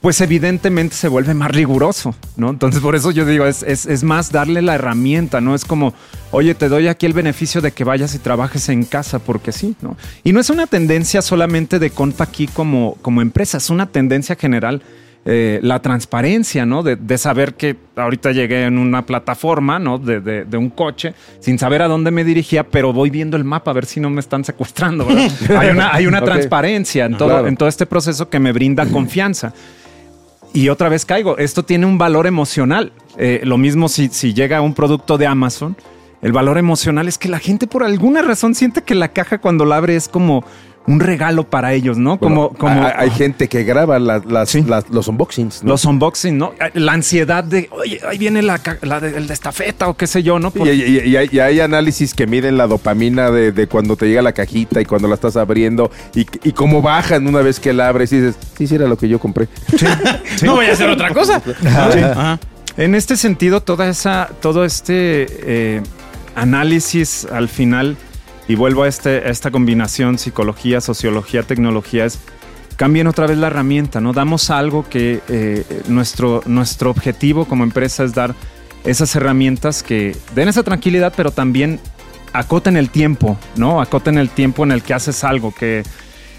[0.00, 2.50] pues evidentemente se vuelve más riguroso, ¿no?
[2.50, 5.54] Entonces por eso yo digo, es, es- más darle la herramienta, ¿no?
[5.54, 5.94] Es como,
[6.30, 9.76] oye, te doy aquí el beneficio de que vayas y trabajes en casa, porque sí,
[9.80, 9.96] ¿no?
[10.22, 14.36] Y no es una tendencia solamente de Compa aquí como, como empresa, es una tendencia
[14.36, 14.82] general.
[15.26, 16.82] Eh, la transparencia, ¿no?
[16.82, 19.98] De, de saber que ahorita llegué en una plataforma, ¿no?
[19.98, 23.44] De, de- de un coche, sin saber a dónde me dirigía, pero voy viendo el
[23.44, 25.30] mapa a ver si no me están secuestrando, ¿verdad?
[25.58, 26.24] hay una, hay una Ok.
[26.26, 27.46] transparencia en todo, Claro.
[27.48, 29.54] en todo este proceso que me brinda confianza.
[30.52, 32.92] Y otra vez caigo, esto tiene un valor emocional.
[33.18, 35.76] Eh, lo mismo si, si llega un producto de Amazon,
[36.22, 39.64] el valor emocional es que la gente por alguna razón siente que la caja cuando
[39.64, 40.44] la abre es como
[40.86, 42.18] un regalo para ellos, ¿no?
[42.18, 44.62] Como, Bueno, como hay, hay gente que graba las- las- Sí.
[44.62, 45.62] las- los unboxings.
[45.64, 45.70] ¿no?
[45.70, 46.52] los unboxing, ¿no?
[46.74, 50.38] La ansiedad de, oye, ahí viene la, de, el de estafeta o qué sé yo,
[50.38, 50.48] ¿no?
[50.54, 53.66] Y, Por- y- y- y hay, y hay análisis que miden la dopamina de, de
[53.66, 57.60] cuando te llega la cajita y cuando la estás abriendo y, cómo bajan una vez
[57.60, 59.48] que la abres y dices, sí, sí era lo que yo compré.
[60.42, 61.40] No voy a hacer otra cosa.
[61.64, 62.38] Ajá.
[62.76, 65.80] En este sentido, toda esa, todo este eh,
[66.34, 67.96] análisis al final,
[68.48, 72.18] y vuelvo a, este, esta combinación psicología, sociología, tecnología, es
[72.76, 74.12] cambien otra vez la herramienta, ¿no?
[74.12, 78.34] Damos algo que eh, nuestro, nuestro objetivo como empresa es dar
[78.84, 81.80] esas herramientas que den esa tranquilidad, pero también
[82.32, 83.80] acoten el tiempo, ¿no?
[83.80, 85.84] Acoten el tiempo en el que haces algo, que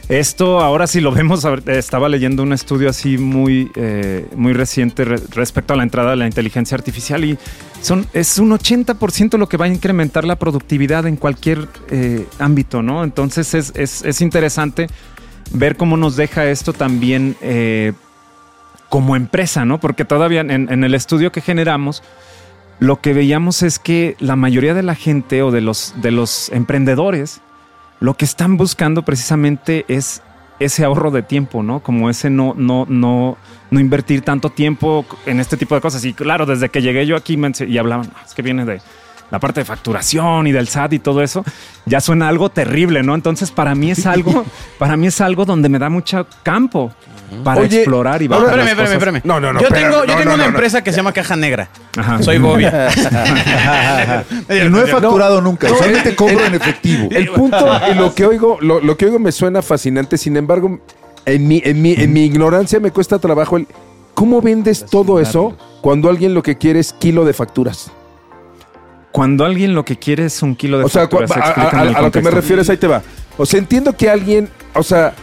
[0.09, 5.19] esto ahora sí lo vemos, estaba leyendo un estudio así muy, eh, muy reciente re-
[5.31, 7.39] respecto a la entrada de la inteligencia artificial y
[8.13, 13.03] es un 80% lo que va a incrementar la productividad en cualquier eh, ámbito, ¿no?
[13.03, 14.87] Entonces es, es- es interesante
[15.51, 17.93] ver cómo nos deja esto también eh,
[18.89, 19.79] como empresa, ¿no?
[19.79, 22.01] Porque todavía en, en el estudio que generamos,
[22.79, 26.49] lo que veíamos es que la mayoría de la gente o de los, de los
[26.49, 27.41] emprendedores,
[27.99, 30.21] lo que están buscando precisamente es
[30.59, 31.81] ese ahorro de tiempo, ¿no?
[31.81, 33.37] Como ese no, no, no,
[33.71, 36.03] no invertir tanto tiempo en este tipo de cosas.
[36.05, 37.37] Y claro, desde que llegué yo aquí
[37.67, 38.81] y hablaban, "No, es que viene de
[39.31, 41.43] la parte de facturación y del SAT y todo eso,
[41.85, 43.15] ya suena algo terrible, ¿no?
[43.15, 44.45] Entonces para mí es algo,
[44.79, 46.91] para mí es algo donde me da mucho campo
[47.43, 49.21] para Oye, explorar y No, bajar espérame, espérame, espérame.
[49.23, 50.49] No, no, no, Yo tengo, yo tengo no, una no, no.
[50.49, 51.69] empresa que se llama Caja Negra.
[51.97, 52.21] Ajá.
[52.21, 52.89] Soy Bobia.
[54.49, 57.07] Y no he facturado nunca, solamente cobro en efectivo.
[57.11, 60.79] El punto y lo que oigo, lo, lo que oigo me suena fascinante, sin embargo,
[61.25, 63.67] en mi, en mi, en mi ignorancia me cuesta trabajo el
[64.13, 67.91] ¿cómo vendes todo eso cuando alguien lo que quiere es kilo de facturas?
[69.15, 71.81] Cuando alguien lo que quiere es un kilo de O sea, a, a- explícame a-
[71.83, 73.01] el a lo que me refieres, ahí te va.
[73.37, 75.13] O sea, entiendo que alguien, o sea,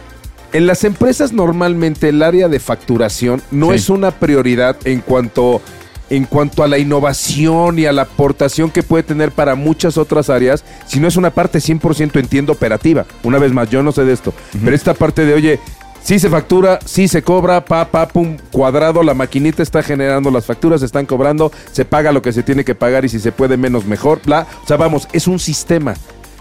[0.51, 3.75] en las empresas normalmente el área de facturación no Sí.
[3.75, 5.61] es una prioridad en cuanto,
[6.09, 10.29] en cuanto a la innovación y a la aportación que puede tener para muchas otras
[10.29, 13.05] áreas, sino es una parte 100% entiendo operativa.
[13.23, 15.59] Una vez más, yo no sé de esto, pero esta parte de, oye,
[16.03, 20.45] Sí se factura, sí se cobra, pa, pa, pum, cuadrado, la maquinita está generando las
[20.45, 23.31] facturas, se están cobrando, se paga lo que se tiene que pagar y si se
[23.31, 24.45] puede menos mejor, bla.
[24.63, 25.93] O sea, vamos, es un sistema.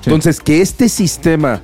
[0.04, 1.60] Entonces, que este sistema,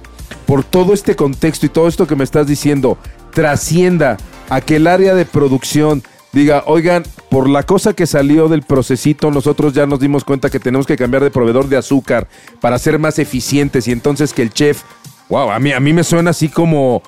[0.47, 2.99] por todo este contexto y todo esto que me estás diciendo,
[3.33, 4.17] trascienda
[4.49, 9.33] a que el área de producción diga, oigan, por la cosa que salió del procesito,
[9.33, 12.29] nosotros ya nos dimos cuenta que tenemos que cambiar de proveedor de azúcar
[12.61, 14.83] para ser más eficientes y entonces que el chef,
[15.29, 17.03] wow, a mí, a mí me suena así como,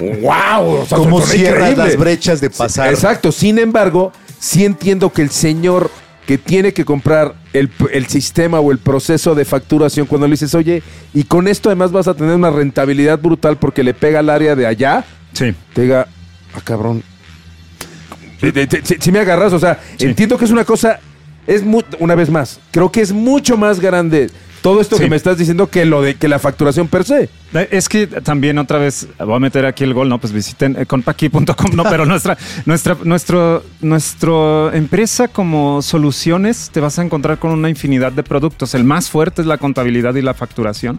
[0.00, 2.90] wow, o sea, cierras las brechas de pasar.
[2.92, 5.90] Exacto, sin embargo, sí entiendo que el señor
[6.26, 10.54] que tiene que comprar el, el sistema o el proceso de facturación, cuando le dices,
[10.56, 10.82] oye,
[11.14, 14.56] y con esto además vas a tener una rentabilidad brutal porque le pega al área
[14.56, 15.54] de allá, Sí.
[15.72, 16.08] te diga,
[16.54, 17.02] ah, cabrón.
[18.40, 20.98] Si si me agarras, o sea, entiendo que es una cosa,
[21.46, 21.62] es
[22.00, 24.28] una vez más, creo que es mucho más grande
[24.62, 27.28] todo esto que me estás diciendo que lo de que la facturación per se.
[27.54, 30.76] Eh, Es que también otra vez voy a meter aquí el gol, no, pues visiten
[30.78, 37.38] eh, compaqui.com, no, pero nuestra, nuestra, nuestro, nuestra empresa como soluciones te vas a encontrar
[37.38, 38.74] con una infinidad de productos.
[38.74, 40.98] El más fuerte es la contabilidad y la facturación.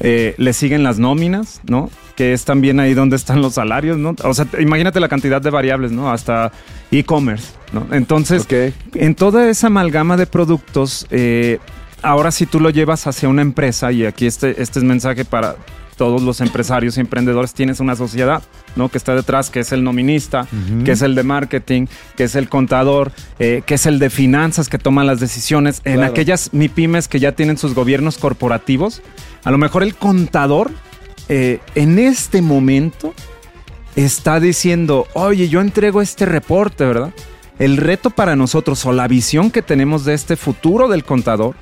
[0.00, 1.90] Eh, le siguen las nóminas, ¿no?
[2.14, 4.14] Que es también ahí donde están los salarios, ¿no?
[4.22, 6.12] O sea, imagínate la cantidad de variables, ¿no?
[6.12, 6.52] Hasta
[6.92, 7.84] e-commerce, ¿no?
[7.90, 8.72] Entonces, Ok.
[8.94, 11.58] en toda esa amalgama de productos, eh,
[12.02, 15.56] ahora si tú lo llevas hacia una empresa, y aquí este, este es mensaje para
[15.96, 18.40] todos los empresarios y emprendedores, tienes una sociedad,
[18.76, 18.88] ¿no?
[18.88, 20.46] Que está detrás, que es el nominista,
[20.84, 24.68] que es el de marketing, que es el contador, eh, que es el de finanzas
[24.68, 25.80] que toma las decisiones.
[25.84, 26.12] En Claro.
[26.12, 29.02] aquellas MIPIMES que ya tienen sus gobiernos corporativos,
[29.42, 30.70] a lo mejor el contador
[31.28, 33.12] eh, en este momento
[33.96, 37.10] está diciendo, oye, yo entrego este reporte, ¿verdad?
[37.58, 41.56] El reto para nosotros o la visión que tenemos de este futuro del contador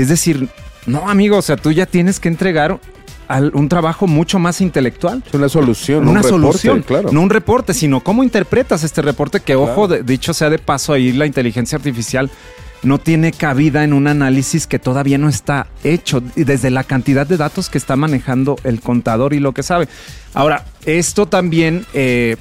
[0.00, 0.48] es decir,
[0.86, 2.78] no, amigo, o sea, tú ya tienes que entregar
[3.26, 5.22] al- un trabajo mucho más intelectual.
[5.26, 7.10] Es una solución, Una un reporte, solución, claro.
[7.12, 10.92] no un reporte, sino cómo interpretas este reporte que, ojo, de- dicho sea de paso,
[10.94, 12.30] ahí la inteligencia artificial
[12.84, 17.26] no tiene cabida en un análisis que todavía no está hecho, y desde la cantidad
[17.26, 19.88] de datos que está manejando el contador y lo que sabe.
[20.32, 22.36] Ahora, esto también eh,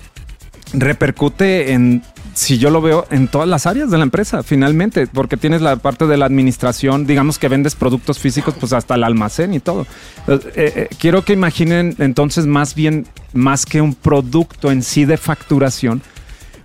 [0.73, 2.03] repercute en,
[2.37, 5.75] si yo lo veo, en todas las áreas de la empresa, finalmente, porque tienes la
[5.77, 9.87] parte de la administración, digamos que vendes productos físicos, pues hasta el almacén y todo.
[10.27, 15.17] Eh, eh, quiero que imaginen entonces más bien, más que un producto en sí de
[15.17, 16.03] facturación,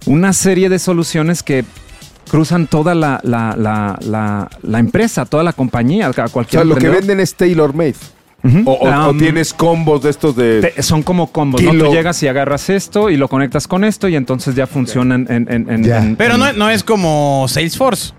[0.05, 1.65] una serie de soluciones que
[2.31, 3.57] cruzan toda la, la,
[4.63, 7.95] la, empresa, toda la compañía, a O cualquier sea, lo que venden es tailor made.
[8.65, 10.73] O, o- o Um, tienes combos de estos de.
[10.75, 11.71] te- son como combos, ¿no?
[11.71, 15.47] Tú llegas y agarras esto y lo conectas con esto y entonces ya funcionan en...
[15.51, 18.15] en- en- en- Pero en- no, no es como Salesforce.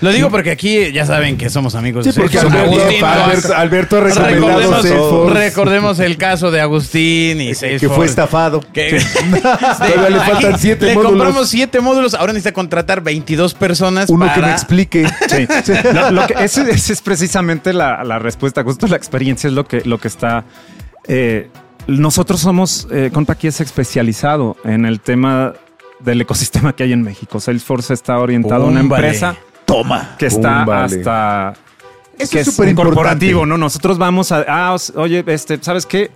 [0.00, 3.96] Lo digo porque aquí ya saben que somos amigos Sí, de porque Agustín, Alberto- Alberto
[3.98, 7.78] ha recomendado recordemos, el caso de Agustín y Salesforce.
[7.86, 8.60] que fue estafado.
[8.72, 8.98] Que-
[9.42, 11.12] Todavía le faltan siete le módulos.
[11.12, 12.14] compramos siete módulos.
[12.14, 14.34] Ahora necesita contratar 22 personas Uno para...
[14.34, 15.06] que me explique.
[15.28, 15.46] Sí.
[15.92, 19.66] Lo- lo que- ese, ese es precisamente la, la respuesta, justo la experiencia es lo
[19.66, 20.44] que, lo que está...
[21.08, 21.48] eh,
[21.86, 25.54] nosotros somos, eh, Compaqui es especializado en el tema
[25.98, 27.40] del ecosistema que hay en México.
[27.40, 29.36] Salesforce está orientado a una empresa
[29.72, 30.16] Toma.
[30.18, 31.54] que está hasta...
[32.18, 32.94] Eso que es súper importante.
[32.96, 33.56] corporativo, ¿no?
[33.56, 34.44] Nosotros vamos a...
[34.46, 36.10] Ah, os- oye, este, ¿sabes qué?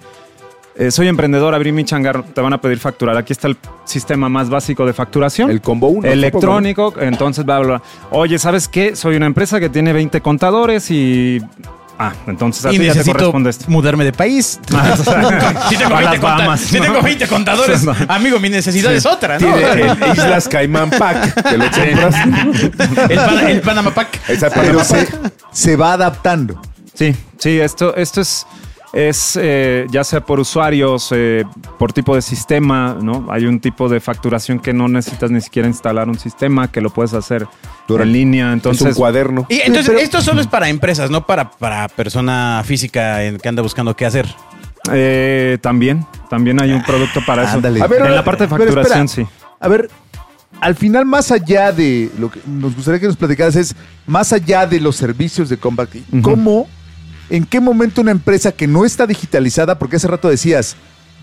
[0.77, 3.17] Eh, soy emprendedor, abrí mi changarro, te van a pedir facturar.
[3.17, 5.51] Aquí está el sistema más básico de facturación.
[5.51, 7.83] El combo uno, Electrónico, entonces bla, bla, bla.
[8.11, 8.97] Oye, ¿sabes qué?
[8.97, 11.41] Soy una empresa que tiene 20 contadores y...
[11.99, 13.65] Ah, entonces a Y ti ya te necesito corresponde esto.
[13.69, 14.59] mudarme de país.
[14.75, 14.97] Ah,
[15.69, 16.83] si tengo, a 20 las conta- Bahamas, si ¿no?
[16.85, 19.55] tengo 20 contadores, amigo, mi necesidad es otra, ¿no?
[19.55, 22.15] Tiene el Islas Caimán Pack, que lo compras.
[23.09, 24.29] El, Pana- el Panama Pack.
[24.29, 25.33] Esa Pero se, Pack.
[25.53, 26.61] se va adaptando.
[26.95, 28.47] Sí, sí, esto, esto es,
[28.95, 31.45] es eh, ya sea por usuarios, eh,
[31.79, 33.27] por tipo de sistema, ¿no?
[33.31, 36.91] Hay un tipo de facturación que no necesitas ni siquiera instalar un sistema, que lo
[36.91, 37.47] puedes hacer
[37.89, 38.05] Órale.
[38.11, 38.47] en línea.
[38.49, 39.47] es Entonces, un cuaderno.
[39.49, 43.49] Y entonces, Pero- esto solo es para empresas, no para, para persona física en- que
[43.49, 44.27] anda buscando qué hacer.
[44.93, 47.55] eh, también, también hay un producto para eso.
[47.55, 47.81] Ándale.
[47.83, 48.65] A ver, en la parte de espera.
[48.67, 49.27] facturación, sí.
[49.59, 49.89] A ver,
[50.61, 53.75] al final, más allá de lo que nos gustaría que nos platicaras es,
[54.07, 56.21] más allá de los servicios de Compact, Ujú.
[56.23, 56.69] ¿cómo,
[57.31, 60.77] en qué momento una empresa que no está digitalizada, porque hace rato decías,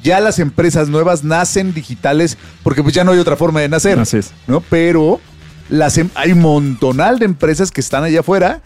[0.04, 4.00] ya las empresas nuevas nacen digitales, porque pues ya no hay otra forma de nacer,
[4.00, 4.32] Así es.
[4.48, 4.62] ¿no?
[4.62, 5.20] Pero
[5.70, 8.62] las, em- hay un montonal de empresas que están allá afuera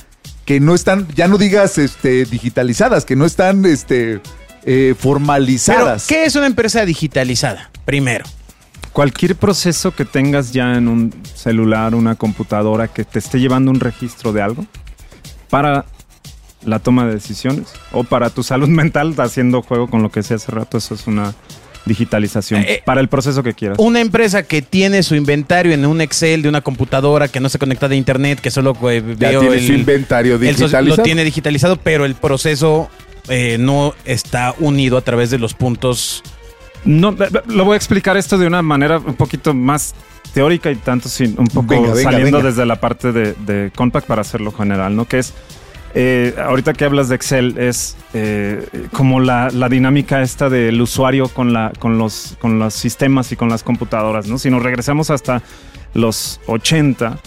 [0.46, 4.22] que no están, ya no digas este, digitalizadas, que no están este, eh,
[4.64, 6.06] Pero, formalizadas.
[6.08, 7.72] ¿qué es una empresa digitalizada?
[7.84, 8.26] Primero.
[8.94, 13.80] Cualquier proceso que tengas ya en un celular, una computadora, que te esté llevando un
[13.80, 14.66] registro de algo
[15.50, 15.86] para
[16.66, 20.36] la toma de decisiones o para tu salud mental, haciendo juego con lo que decía
[20.38, 21.34] hace rato, eso es una
[21.86, 23.78] digitalización Eh, para el proceso que quieras.
[23.80, 27.60] Una empresa que tiene su inventario en un Excel de una computadora que no se
[27.60, 30.84] conecta de internet, que solo eh, Ya veo tiene el, su inventario el digitalizado.
[30.86, 32.90] lo tiene digitalizado, pero el proceso
[33.30, 36.24] eh, no está unido a través de los puntos.
[36.86, 39.94] No, eh, lo voy a explicar esto de una manera un poquito más
[40.34, 42.50] teórica y tanto sin un poco Venga, venga, saliendo venga.
[42.50, 45.06] desde la parte de, de Compact para hacerlo general, ¿no?
[45.06, 45.34] Que es,
[45.98, 51.30] eh, ahorita que hablas de Excel, es eh, como la, la dinámica esta del usuario
[51.30, 54.38] con, la, con, los, con los sistemas y con las computadoras, ¿no?
[54.38, 55.42] Si nos regresamos hasta
[55.94, 57.18] los 80,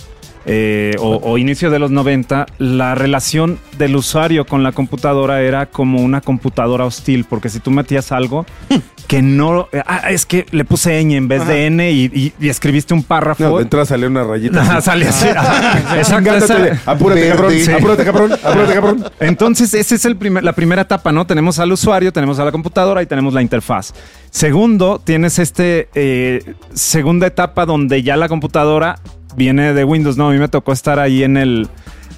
[0.48, 5.66] eh, o, o inicio de los 90, la relación del usuario con la computadora era
[5.66, 8.46] como una computadora hostil, porque si tú metías algo
[9.06, 9.68] que no...
[9.86, 13.02] Ah, es que le puse ñ en vez de n y, y- y escribiste un
[13.02, 13.44] párrafo.
[13.44, 14.60] No, de entrada salió una rayita.
[14.60, 14.86] Ajá, así.
[14.86, 15.26] sale así.
[15.96, 17.52] Exacto, Chingándote esa- de, Apúrate, cabrón.
[17.52, 17.70] Sí.
[17.72, 18.32] Apúrate, cabrón.
[18.32, 19.04] Apúrate, cabrón.
[19.20, 21.26] Entonces, esa es el primer, la primera etapa, ¿no?
[21.26, 23.92] Tenemos al usuario, tenemos a la computadora y tenemos la interfaz.
[24.30, 28.98] Segundo, tienes este eh, segunda etapa donde ya la computadora
[29.38, 30.28] viene de Windows, ¿no?
[30.28, 31.68] A mí me tocó estar ahí en el,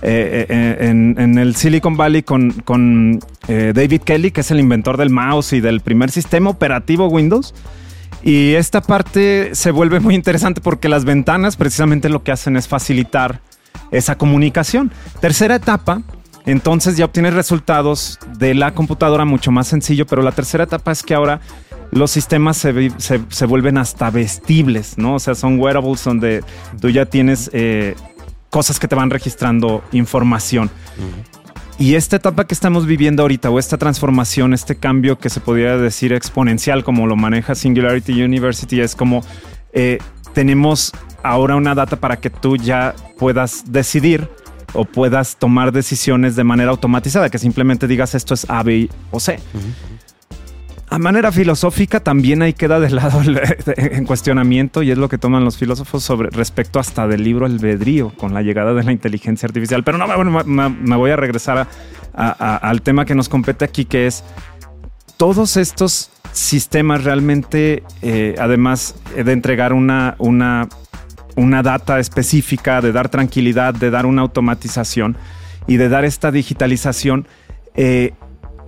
[0.02, 4.58] eh, eh, en, en el Silicon Valley con, con eh, David Kelly, que es el
[4.58, 7.54] inventor del mouse y del primer sistema operativo Windows.
[8.22, 12.66] Y esta parte se vuelve muy interesante porque las ventanas precisamente lo que hacen es
[12.66, 13.40] facilitar
[13.90, 14.90] esa comunicación.
[15.20, 16.02] Tercera etapa,
[16.46, 21.02] entonces ya obtienes resultados de la computadora mucho más sencillo, pero la tercera etapa es
[21.02, 21.40] que ahora
[21.90, 25.14] los sistemas se, se- se vuelven hasta vestibles, ¿no?
[25.16, 26.42] O sea, son wearables donde
[26.80, 27.94] tú ya tienes eh,
[28.48, 30.70] cosas que te van registrando información.
[31.78, 35.78] Y esta etapa que estamos viviendo ahorita, o esta transformación, este cambio que se podría
[35.78, 39.24] decir exponencial, como lo maneja Singularity University, es como
[39.72, 39.98] eh,
[40.34, 44.28] tenemos ahora una data para que tú ya puedas decidir
[44.74, 49.18] o puedas tomar decisiones de manera automatizada, que simplemente digas esto es A, B o
[49.18, 49.40] C.
[50.90, 53.40] A manera filosófica también ahí queda de lado el-
[53.76, 58.10] en cuestionamiento y es lo que toman los filósofos sobre respecto hasta del libro albedrío
[58.16, 59.84] con la llegada de la inteligencia artificial.
[59.84, 61.68] Pero no, me, me- voy a regresar
[62.14, 64.24] a- al tema que nos compete aquí, que es
[65.16, 70.68] todos estos sistemas realmente, eh, además de entregar una, una,
[71.36, 75.16] una data específica, de dar tranquilidad, de dar una automatización
[75.68, 77.28] y de dar esta digitalización,
[77.76, 78.12] eh,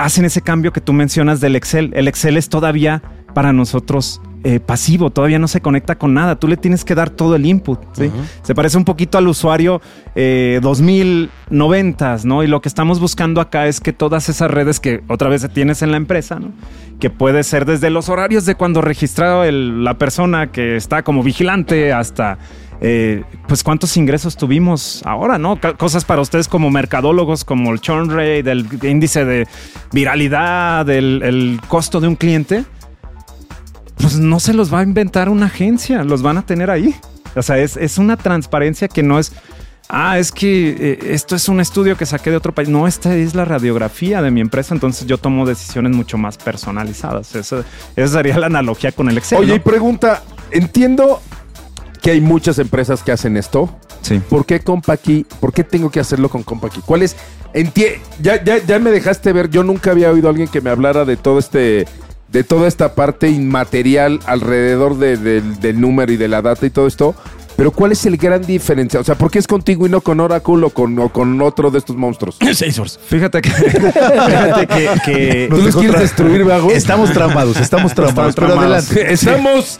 [0.02, 1.92] hacen ese cambio que tú mencionas del Excel.
[1.94, 3.02] El Excel es todavía
[3.34, 6.36] para nosotros eh, pasivo, todavía no se conecta con nada.
[6.36, 7.78] Tú le tienes que dar todo el input.
[7.92, 8.10] ¿sí?
[8.42, 9.80] Se parece un poquito al usuario
[10.16, 12.42] eh, 2090, ¿no?
[12.42, 15.82] Y lo que estamos buscando acá es que todas esas redes que otra vez tienes
[15.82, 16.50] en la empresa, ¿no?
[16.98, 21.22] Que puede ser desde los horarios de cuando registraba el- la persona que está como
[21.22, 22.38] vigilante hasta
[22.84, 25.56] eh, pues cuántos ingresos tuvimos ahora, ¿no?
[25.78, 29.46] Cosas para ustedes como mercadólogos, como el churn rate, el índice de
[29.92, 32.64] viralidad, el, el costo de un cliente,
[33.98, 36.92] pues no se los va a inventar una agencia, los van a tener ahí.
[37.36, 39.32] O sea, es, es una transparencia que no es,
[39.88, 42.68] ah, es que eh, esto es un estudio que saqué de otro país.
[42.68, 47.36] No, esta es la radiografía de mi empresa, entonces yo tomo decisiones mucho más personalizadas.
[47.36, 47.64] Esa,
[47.94, 49.38] esa sería la analogía con el Excel.
[49.38, 49.54] Oye, ¿no?
[49.54, 51.22] y pregunta, entiendo
[52.02, 53.70] que hay muchas empresas que hacen esto.
[54.02, 54.20] Sí.
[54.28, 55.24] ¿Por qué Compaqui?
[55.40, 56.80] ¿Por qué tengo que hacerlo con Compaqui?
[56.84, 57.16] ¿Cuál es?
[57.54, 60.70] Entie- ya, ya, ya me dejaste ver, yo nunca había oído a alguien que me
[60.70, 61.86] hablara de todo este,
[62.28, 66.70] de toda esta parte inmaterial alrededor de- del- del número y de la data y
[66.70, 67.14] todo esto.
[67.54, 68.98] Pero ¿cuál es el gran diferencia?
[68.98, 71.70] O sea, ¿por qué es contigo y no con Oracle o con, o con otro
[71.70, 72.38] de estos monstruos?
[72.54, 72.98] Salesforce.
[73.06, 76.70] Fíjate que, fíjate que, que- ¿Tú los quieres destruir, Vago?
[76.70, 79.12] Estamos traumados, estamos pero adelante.
[79.12, 79.78] Estamos...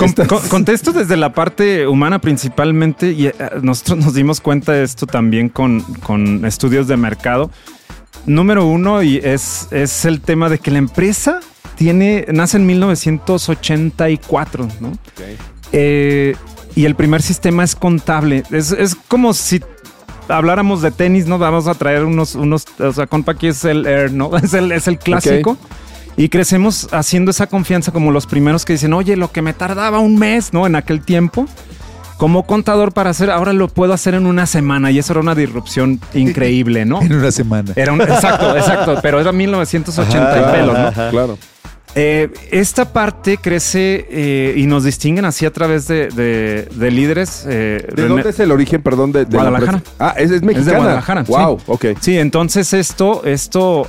[0.00, 4.72] Con- Estás- con- contesto desde la parte humana principalmente y eh, nosotros nos dimos cuenta
[4.72, 7.50] de esto también con, con estudios de mercado.
[8.26, 11.40] Número uno y es, es el tema de que la empresa
[11.76, 14.92] tiene, nace en 1984, ¿no?
[15.72, 16.34] Eh,
[16.74, 18.42] y el primer sistema es contable.
[18.50, 19.60] Es, es como si
[20.28, 21.38] habláramos de tenis, ¿no?
[21.38, 24.36] Vamos a traer unos, unos, o sea, compa, aquí es el Air, ¿no?
[24.42, 25.56] Es el, es el clásico.
[26.20, 30.00] Y crecemos haciendo esa confianza como los primeros que dicen, oye, lo que me tardaba
[30.00, 30.66] un mes, ¿no?
[30.66, 31.46] En aquel tiempo,
[32.18, 34.90] como contador para hacer, ahora lo puedo hacer en una semana.
[34.90, 37.00] Y eso era una disrupción increíble, ¿no?
[37.00, 37.72] En una semana.
[37.74, 41.10] Era un, exacto, exacto, pero era 1980 y pelos, ¿no?
[41.10, 41.38] Claro.
[41.96, 47.44] Eh, esta parte crece eh, y nos distinguen así a través de, de- de líderes.
[47.48, 49.82] eh, ¿De dónde es el origen, perdón, de, de la Guadalajara.
[49.98, 50.60] Ah, es, es mexicana.
[50.60, 51.22] Es de Guadalajara.
[51.24, 51.64] Wow, sí.
[51.66, 51.84] ok.
[52.00, 53.88] Sí, entonces esto, esto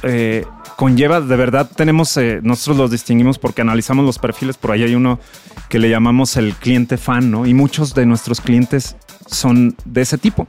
[0.78, 5.20] conlleva, de verdad, tenemos, nosotros los distinguimos porque analizamos los perfiles, por ahí hay uno
[5.70, 7.46] que le llamamos el cliente fan, ¿no?
[7.46, 8.96] Y muchos de nuestros clientes
[9.28, 10.48] son de ese tipo.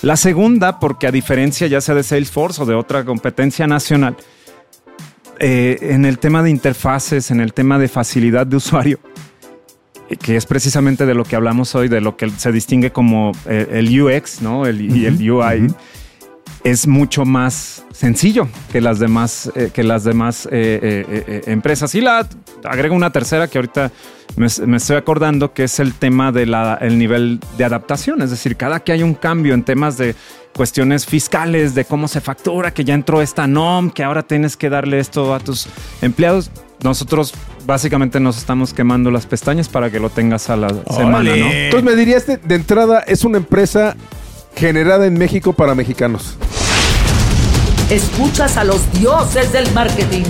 [0.00, 4.16] La segunda, porque a diferencia ya sea de Salesforce o de otra competencia nacional,
[5.46, 8.98] eh, en el tema de interfaces, en el tema de facilidad de usuario,
[10.08, 13.32] eh, que es precisamente de lo que hablamos hoy, de lo que se distingue como
[13.44, 14.64] eh, el UX, ¿no?
[14.64, 15.66] El, y el UI.
[16.64, 21.94] Es mucho más sencillo que las demás, eh, que las demás eh, eh, empresas.
[21.94, 22.26] Y la
[22.64, 23.92] agrego una tercera que ahorita
[24.36, 26.56] me, me estoy acordando, que es el tema del
[26.98, 28.22] nivel de adaptación.
[28.22, 30.14] Es decir, cada que hay un cambio en temas de
[30.54, 34.70] cuestiones fiscales, de cómo se factura, que ya entró esta NOM, que ahora tienes que
[34.70, 35.66] darle esto a tus
[36.00, 36.50] empleados.
[36.82, 37.34] Nosotros
[37.66, 41.46] básicamente nos estamos quemando las pestañas para que lo tengas a la semana, ¿no?
[41.46, 43.96] Entonces me dirías de, de entrada, es una empresa
[44.56, 46.36] generada en México para mexicanos.
[47.90, 50.24] Escuchas a los dioses del marketing.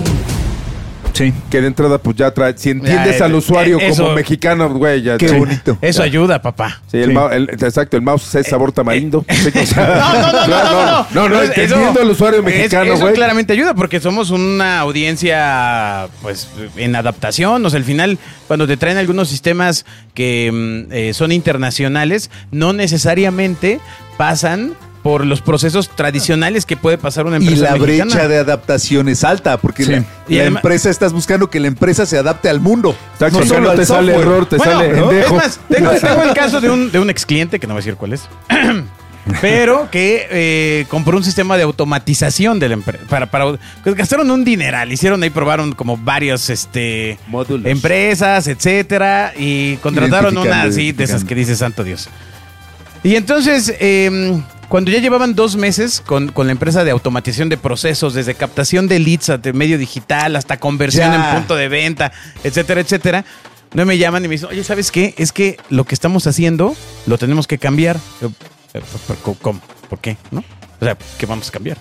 [1.15, 1.33] Sí.
[1.51, 2.53] Que de entrada, pues ya trae.
[2.59, 5.17] Si entiendes Ya, al eh, usuario eh, eso- como mexicano, güey, ya.
[5.17, 5.37] Qué sí.
[5.39, 5.79] bonito.
[5.81, 6.83] Eso ayuda, papá.
[6.91, 9.25] Sí, el, mou- el- exacto, el mouse es sabor tamarindo.
[9.29, 11.07] Sí, o sea, No, no, no, no, no, no.
[11.15, 13.15] No, no, Eso- entendiendo al usuario es- mexicano, Eso güey.
[13.15, 17.65] claramente ayuda porque somos una audiencia, pues, en adaptación.
[17.65, 22.73] O sea, al final, cuando te traen algunos sistemas que mm, eh, son internacionales, no
[22.73, 23.81] necesariamente
[24.17, 24.73] pasan
[25.05, 28.05] por los procesos tradicionales que puede pasar una Y empresa la mexicana.
[28.15, 29.93] brecha de adaptación es alta, porque Sí.
[29.93, 29.99] la,
[30.29, 32.97] Y la además- empresa estás buscando que la empresa se adapte al mundo.
[33.21, 35.11] No solo al te sale error, te Bueno, sale ¿no?
[35.13, 35.37] endejo.
[35.37, 37.81] Es más, tengo, tengo el caso de un, de un ex cliente, que no voy
[37.81, 38.23] a decir cuál es,
[39.41, 43.05] pero que eh, compró un sistema de automatización de la empresa.
[43.09, 43.45] Para, para,
[43.83, 47.67] pues gastaron un dineral, hicieron ahí, probaron como varios este, Módulos.
[47.67, 52.09] empresas, etcétera, y contrataron una así de esas que dice Santo Dios.
[53.03, 57.57] Y entonces, eh, cuando ya llevaban dos meses con, con la empresa de automatización de
[57.57, 61.31] procesos, desde captación de leads a de medio digital hasta conversión Ya.
[61.31, 62.13] en punto de venta,
[62.43, 63.25] etcétera, etcétera,
[63.73, 65.15] no me llaman y me dicen, oye, ¿sabes qué?
[65.19, 66.75] Es que lo que estamos haciendo
[67.07, 67.99] lo tenemos que cambiar.
[68.21, 68.29] Yo,
[68.75, 69.61] "Eh, ¿por- por- ¿Cómo?
[69.89, 70.17] ¿Por qué?
[70.31, 70.45] ¿No?
[70.81, 71.77] O sea, ¿qué vamos a cambiar?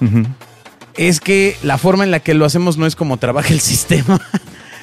[0.95, 4.21] Es que la forma en la que lo hacemos no es como trabaja el sistema.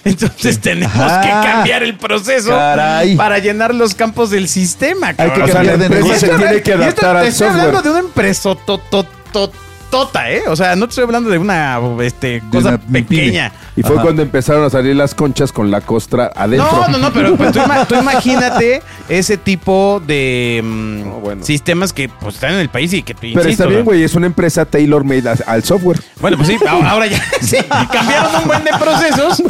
[0.05, 1.21] Entonces tenemos Ajá.
[1.21, 3.17] que cambiar el proceso Caray.
[3.17, 5.09] para llenar los campos del sistema.
[5.09, 5.43] Hay que cabrón.
[5.43, 7.91] O sea, cambiar la de empresa se tiene que adaptar te al estoy hablando de
[7.91, 9.53] una empresa to- to- to-
[9.91, 10.43] tota, ¿eh?
[10.47, 13.53] O sea, no te estoy hablando de una este, cosa una pequeña.
[13.81, 14.03] Y fue Ajá.
[14.03, 16.71] cuando empezaron a salir las conchas con la costra adentro.
[16.71, 21.43] No, no, no, pero pues, tú, ima- tú imagínate ese tipo de mm, No, bueno.
[21.45, 24.15] sistemas que pues, están en el país y que te Pero está bien, güey, es
[24.15, 25.99] una empresa tailor-made a- al software.
[26.21, 27.57] Bueno, pues sí, ahora, ya sí,
[27.91, 29.43] cambiaron un buen de procesos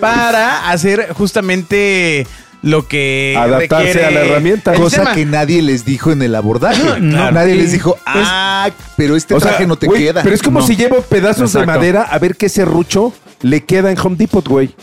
[0.00, 2.26] para hacer justamente
[2.60, 4.74] lo que Adaptarse requiere a la herramienta.
[4.74, 6.82] Cosa que nadie les dijo en el abordaje.
[7.08, 7.32] Claro.
[7.32, 10.22] Nadie les dijo, ah, pero este O sea, traje no te queda.
[10.22, 10.66] Pero es como No.
[10.66, 13.12] si llevo pedazos de madera a ver qué serrucho
[13.42, 14.74] le queda en Home Depot, güey.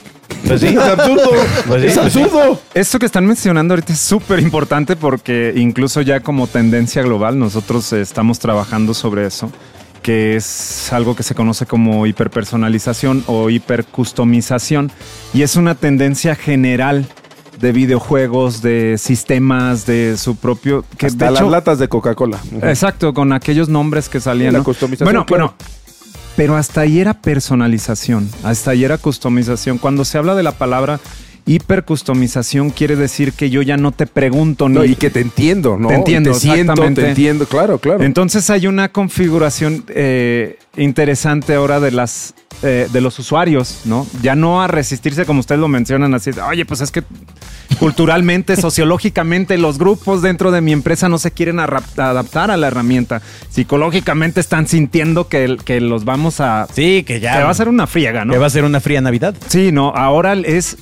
[0.48, 0.68] Pues sí.
[0.72, 1.32] Es absurdo.
[1.68, 2.22] Pues sí, es pues sí.
[2.22, 2.62] absurdo.
[2.74, 7.92] Esto que están mencionando ahorita es súper importante porque incluso ya como tendencia global nosotros
[7.94, 9.52] estamos trabajando sobre eso,
[10.02, 14.92] que es algo que se conoce como hiperpersonalización o hipercustomización
[15.34, 17.06] y es una tendencia general
[17.60, 20.84] de videojuegos, de sistemas, de su propio...
[20.98, 22.38] Que Hasta de las hecho- latas de Coca-Cola.
[22.64, 24.52] Exacto, con aquellos nombres que salían.
[24.54, 24.66] La ¿no?
[24.66, 25.56] customización, Bueno, claro.
[25.56, 25.70] bueno,
[26.36, 29.78] pero hasta ahí era personalización, hasta ahí era customización.
[29.78, 31.00] Cuando se habla de la palabra
[31.46, 34.76] hipercustomización, quiere decir que yo ya no te pregunto ni.
[34.76, 35.90] No, y que te entiendo, ¿no?
[35.90, 37.02] Te entiendo, Te siento, exactamente.
[37.02, 38.04] te entiendo, claro, claro.
[38.04, 42.34] Entonces hay una configuración eh, interesante ahora de las
[42.64, 44.08] eh, de los usuarios, ¿no?
[44.22, 47.04] Ya no a resistirse como ustedes lo mencionan así, de, oye, pues es que
[47.80, 53.22] culturalmente, sociológicamente, los grupos dentro de mi empresa no se quieren adaptar a la herramienta.
[53.50, 56.68] Psicológicamente están sintiendo que, que los vamos a...
[56.74, 57.38] Sí, que ya.
[57.38, 58.34] Que va a ser una friega, ¿no?
[58.34, 59.36] que va a ser una fría Navidad.
[59.48, 60.78] Sí, no, ahora es.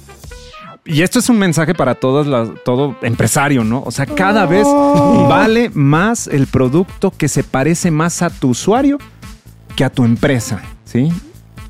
[0.85, 3.83] Y esto es un mensaje para todas las, todo empresario, ¿no?
[3.85, 4.67] O sea, cada vez
[5.29, 8.97] vale más el producto que se parece más a tu usuario
[9.77, 11.09] que a tu empresa, ¿sí?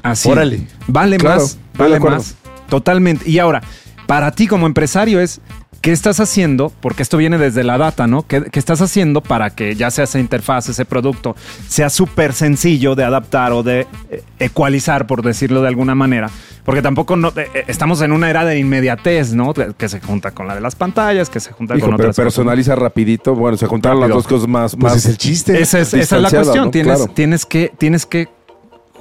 [0.02, 0.30] Así.
[0.30, 0.68] Órale.
[0.88, 2.36] Vale Claro, más, vale más.
[2.70, 3.30] Totalmente.
[3.30, 3.62] Y ahora,
[4.08, 5.42] para ti como empresario es,
[5.84, 6.72] ¿qué estás haciendo?
[6.80, 8.26] Porque esto viene desde la data, ¿no?
[8.26, 11.36] ¿Qué, qué estás haciendo para que ya sea esa interfaz, ese producto,
[11.68, 16.30] sea súper sencillo de adaptar o de eh, ecualizar, por decirlo de alguna manera?
[16.64, 19.54] Porque tampoco no, eh, eh, estamos en una era de inmediatez, ¿no?
[19.54, 22.16] Que se junta con la de las pantallas, que se junta Hijo, con pero otras
[22.16, 22.24] cosas.
[22.34, 23.36] personaliza rapidito.
[23.36, 24.22] Bueno, se juntaron las Rápido.
[24.22, 24.72] dos cosas más.
[24.78, 25.62] Pues más es el chiste.
[25.62, 26.66] Esa es, esa es la cuestión.
[26.66, 26.72] ¿no?
[26.72, 27.12] Tienes, Claro.
[27.14, 28.30] tienes, que, tienes que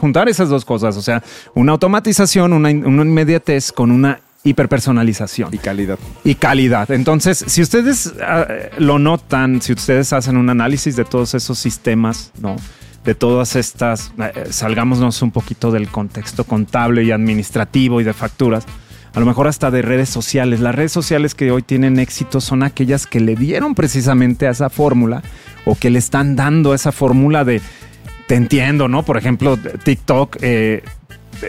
[0.00, 0.96] juntar esas dos cosas.
[0.96, 1.22] O sea,
[1.54, 5.98] una automatización, una inmediatez con una hiperpersonalización Y calidad.
[6.24, 6.90] y calidad.
[6.90, 8.46] Entonces, si ustedes ah,
[8.78, 12.56] lo notan, si ustedes hacen un análisis de todos esos sistemas, ¿no?
[13.04, 18.64] De todas estas, eh, salgámonos un poquito del contexto contable y administrativo y de facturas,
[19.14, 20.60] a lo mejor hasta de redes sociales.
[20.60, 24.70] Las redes sociales que hoy tienen éxito son aquellas que le dieron precisamente a esa
[24.70, 25.22] fórmula
[25.64, 27.60] o que le están dando esa fórmula de,
[28.26, 29.04] te entiendo, ¿no?
[29.04, 30.82] Por ejemplo, TikTok, eh,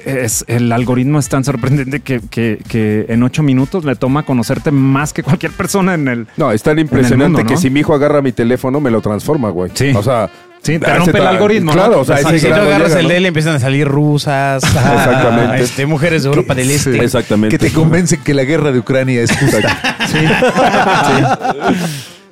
[0.05, 4.71] es, el algoritmo es tan sorprendente que, que- que en ocho minutos le toma conocerte
[4.71, 6.27] más que cualquier persona en el.
[6.37, 9.49] No, es tan impresionante mundo, que si mi hijo agarra mi teléfono, me lo transforma,
[9.49, 9.71] güey.
[9.73, 9.91] Sí.
[9.95, 10.29] O sea.
[10.61, 11.99] Sí, te rompe el algoritmo, Claro, ¿no?
[11.99, 12.43] o sea, Si tú agarras
[12.87, 13.09] llega, el ¿no?
[13.09, 15.61] de él, empiezan a salir rusas, Exactamente.
[15.61, 17.03] este, mujeres de Europa del Este.
[17.03, 17.57] Exactamente.
[17.57, 19.59] Que te convencen que la guerra de Ucrania es justa.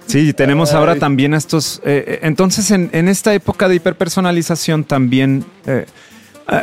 [0.08, 1.82] Sí, tenemos ahora también estos.
[1.86, 5.46] eh, eh, entonces, en, en esta época de hiperpersonalización también.
[5.66, 5.86] eh,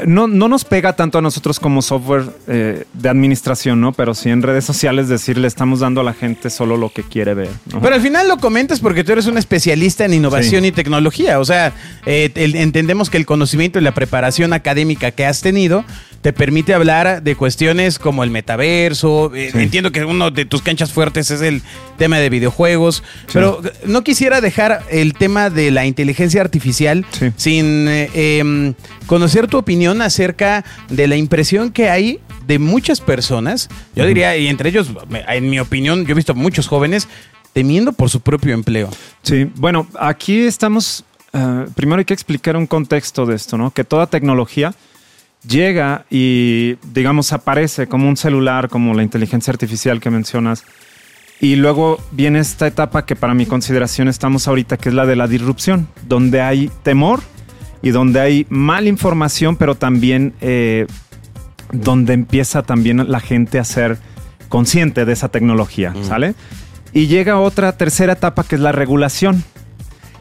[0.07, 3.93] no, no nos pega tanto a nosotros como software eh, de administración, ¿no?
[3.93, 7.33] Pero sí en redes sociales decirle estamos dando a la gente solo lo que quiere
[7.35, 7.49] ver.
[7.73, 7.81] ¿no?
[7.81, 11.41] Pero al final lo comentas porque tú eres un especialista en innovación y tecnología.
[11.41, 11.73] O sea,
[12.05, 15.85] eh, el- entendemos que el conocimiento y la preparación académica que has tenido
[16.21, 19.33] te permite hablar de cuestiones como el metaverso.
[19.35, 21.63] Eh, Entiendo que uno de tus canchas fuertes es el
[21.97, 23.03] tema de videojuegos.
[23.33, 27.31] Pero no quisiera dejar el tema de la inteligencia artificial Sí.
[27.37, 28.75] sin eh, em,
[29.07, 33.69] conocer tu opinión acerca de la impresión que hay de muchas personas.
[33.95, 34.89] Yo diría, y entre ellos,
[35.29, 37.07] en mi opinión, yo he visto muchos jóvenes
[37.53, 38.91] temiendo por su propio empleo.
[39.23, 41.05] Sí, bueno, aquí estamos.
[41.33, 43.71] eh, primero hay que explicar un contexto de esto, ¿no?
[43.71, 44.75] Que toda tecnología
[45.49, 50.65] llega y, digamos, aparece como un celular, como la inteligencia artificial que mencionas.
[51.41, 55.17] Y luego viene esta etapa que para mi consideración estamos ahorita, que es la de
[55.17, 57.21] la disrupción, donde hay temor
[57.81, 60.87] y donde hay mala información, pero también eh,
[61.73, 63.99] donde empieza también la gente a ser
[64.49, 66.35] consciente de esa tecnología, ¿sale?
[66.93, 69.45] Y llega otra tercera etapa que es la regulación.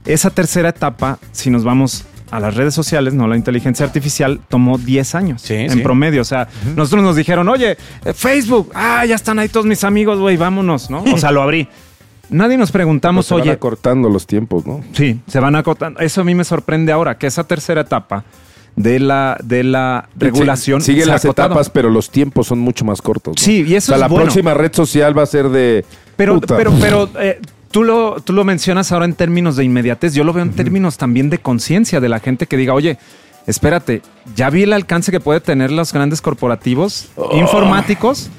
[0.06, 4.78] Esa tercera etapa, si nos vamos a las redes sociales, no la inteligencia artificial, tomó
[4.78, 5.80] 10 años Sí, en sí.
[5.82, 6.22] promedio.
[6.22, 10.20] O sea, nosotros nos dijeron, oye, eh, Facebook, ah, ya están ahí todos mis amigos,
[10.20, 11.04] güey, vámonos, ¿no?
[11.04, 11.68] O sea, lo abrí.
[12.30, 14.82] Nadie nos preguntamos, Se van oye, acortando los tiempos, ¿no?
[14.94, 16.00] Sí, se van acotando.
[16.02, 18.26] Eso a mí me sorprende ahora, que esa tercera etapa
[18.76, 20.82] de la, de la regulación.
[20.82, 21.48] Sí, Siguen las acotado.
[21.50, 23.36] etapas, pero los tiempos son mucho más cortos.
[23.38, 23.42] ¿no?
[23.42, 24.26] Sí, y eso O sea, es la bueno.
[24.26, 25.86] próxima red social va a ser de.
[26.18, 26.58] Pero, puta.
[26.58, 27.40] pero, pero eh,
[27.72, 30.14] tú, lo, tú lo mencionas ahora en términos de inmediatez.
[30.14, 32.98] Yo lo veo en términos también de conciencia de la gente que diga, oye,
[33.46, 34.02] espérate,
[34.36, 38.30] ya vi el alcance que puede tener los grandes corporativos informáticos.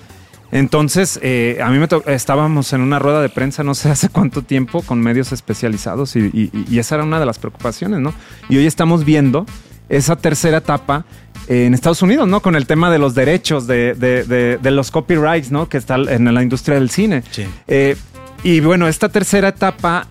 [0.51, 4.43] Entonces, eh, a mí me estábamos en una rueda de prensa no sé hace cuánto
[4.43, 8.14] tiempo con medios especializados y, y- y esa era una de las preocupaciones, ¿no?
[8.49, 9.45] Y hoy estamos viendo
[9.91, 11.05] esa tercera etapa
[11.49, 12.41] en Estados Unidos, ¿no?
[12.41, 15.68] Con el tema de los derechos, de, de- de- de los copyrights, ¿no?
[15.68, 17.22] Que está en la industria del cine.
[17.31, 17.45] Sí.
[17.66, 17.97] Eh,
[18.43, 20.07] y bueno, esta tercera etapa,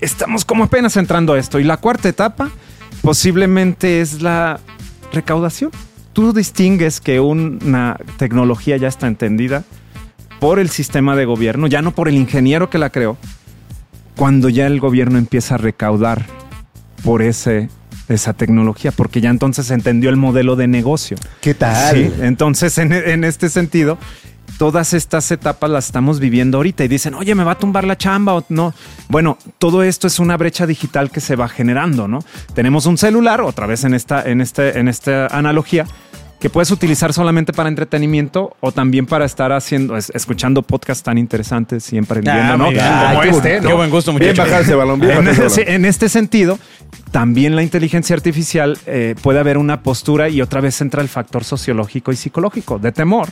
[0.00, 1.58] estamos como apenas entrando a esto.
[1.60, 2.50] Y la cuarta etapa
[3.02, 4.60] posiblemente es la
[5.12, 5.70] recaudación.
[6.12, 9.64] Tú distingues que una tecnología ya está entendida
[10.40, 13.16] por el sistema de gobierno, ya no por el ingeniero que la creó,
[14.16, 16.26] cuando ya el gobierno empieza a recaudar
[17.04, 17.68] por ese,
[18.08, 21.16] esa tecnología, porque ya entonces entendió el modelo de negocio.
[21.40, 21.94] ¿Qué tal?
[21.94, 23.98] Sí, entonces en, en este sentido,
[24.58, 27.96] todas estas etapas las estamos viviendo ahorita y dicen, oye, me va a tumbar la
[27.96, 28.74] chamba o no.
[29.08, 32.20] Bueno, todo esto es una brecha digital que se va generando, ¿no?
[32.54, 35.86] Tenemos un celular, otra vez en esta, en este, en esta analogía,
[36.38, 41.16] que puedes utilizar solamente para entretenimiento o también para estar haciendo, es- escuchando podcasts tan
[41.16, 42.68] interesantes y emprendiendo, Ah, ¿no?
[42.70, 42.84] bien.
[42.84, 43.62] Como este, bonito.
[43.62, 43.68] ¿no?
[43.68, 44.50] Qué buen gusto, Bien muchachos.
[44.50, 45.74] bajar ese balón, bien En, bajar ese ese- balón.
[45.76, 46.58] en este sentido,
[47.10, 51.42] también la inteligencia artificial eh, puede haber una postura y otra vez entra el factor
[51.42, 53.28] sociológico y psicológico de temor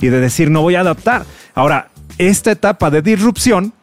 [0.00, 1.24] y de decir no voy a adaptar.
[1.54, 3.74] Ahora, esta etapa de disrupción,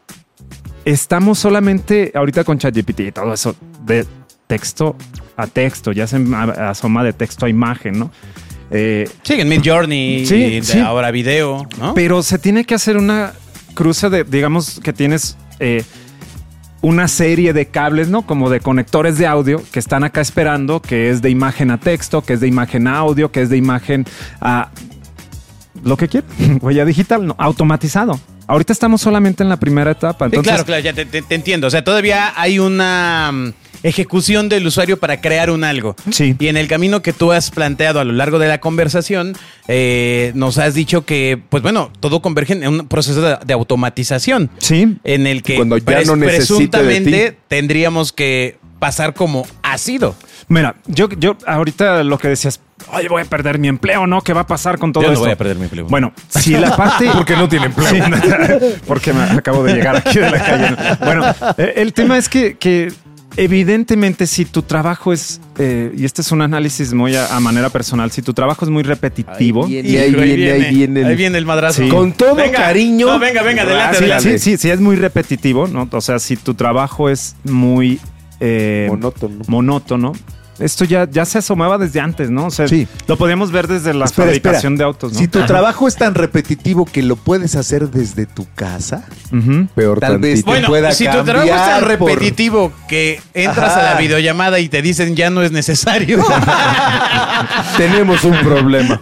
[0.86, 3.56] estamos solamente ahorita con ChatGPT y todo eso
[3.86, 4.06] de
[4.48, 4.96] texto
[5.38, 6.18] a texto, ya se
[6.60, 8.12] asoma de texto a imagen, ¿no?
[8.74, 10.80] Eh, Sí, en Mid Journey, Sí, y sí.
[10.80, 11.94] ahora video, ¿no?
[11.94, 13.34] pero se tiene que hacer una
[13.76, 15.84] cruce de, digamos, que tienes eh,
[16.82, 18.24] una serie de cables, ¿no?
[18.24, 22.22] Como de conectores de audio que están acá esperando, que es de imagen a texto,
[22.24, 24.06] que es de imagen a audio, que es de imagen
[24.42, 24.70] a
[25.84, 26.30] lo que quieran,
[26.62, 28.20] huella digital, no, automatizado.
[28.48, 30.26] Ahorita estamos solamente en la primera etapa.
[30.26, 31.68] Sí, Entonces, claro, claro, ya te, te- te entiendo.
[31.68, 33.54] O sea, todavía hay una mm,
[33.84, 35.96] ejecución del usuario para crear un algo.
[36.12, 36.36] Sí.
[36.40, 39.36] Y en el camino que tú has planteado a lo largo de la conversación,
[39.68, 44.50] eh, nos has dicho que, pues bueno, todo converge en un proceso de, de automatización.
[44.58, 44.98] Sí.
[45.04, 47.38] En el que Cuando ya no de presuntamente ti.
[47.48, 50.16] tendríamos que pasar como ácido.
[50.50, 52.60] Mira, yo, yo ahorita lo que decías,
[52.92, 54.20] oye, voy a perder mi empleo, ¿no?
[54.22, 55.24] ¿Qué va a pasar con todo Yo no esto?
[55.24, 55.86] voy a perder mi empleo.
[55.88, 57.10] Bueno, si la parte...
[57.14, 57.94] porque no tiene empleo.
[58.88, 60.72] porque me acabo de llegar aquí de la calle.
[60.72, 61.06] ¿no?
[61.06, 62.92] Bueno, el tema es que, que
[63.38, 67.70] evidentemente si tu trabajo es, eh, y este es un análisis muy a, a manera
[67.70, 69.66] personal, si tu trabajo es muy repetitivo...
[69.66, 71.82] Ahí viene, ahí viene, ahí viene el- Ahí viene el madrazo.
[71.84, 71.90] Sí.
[71.90, 72.58] Con todo Venga.
[72.58, 73.08] cariño.
[73.08, 74.40] No, venga, venga, adelante, Sí, adelante.
[74.40, 75.88] sí, sí, sí, es muy repetitivo, ¿no?
[75.92, 78.00] O sea, si tu trabajo es muy
[78.40, 79.44] eh, Monótono.
[79.48, 80.12] monótono,
[80.60, 82.46] esto ya, ya se asomaba desde antes, ¿no?
[82.48, 82.88] O sea, Sí.
[83.08, 84.78] lo podíamos ver desde la Espera, fabricación espera.
[84.78, 85.20] de autos, ¿no?
[85.20, 89.04] Si tu trabajo es tan repetitivo que lo puedes hacer desde tu casa.
[89.76, 90.46] Peor Tal vez tantito.
[90.46, 93.80] te Bueno, pueda si tu trabajo es tan por- repetitivo que entras Ajá.
[93.92, 96.24] a la videollamada y te dicen ya no es necesario.
[97.78, 99.00] Tenemos un problema.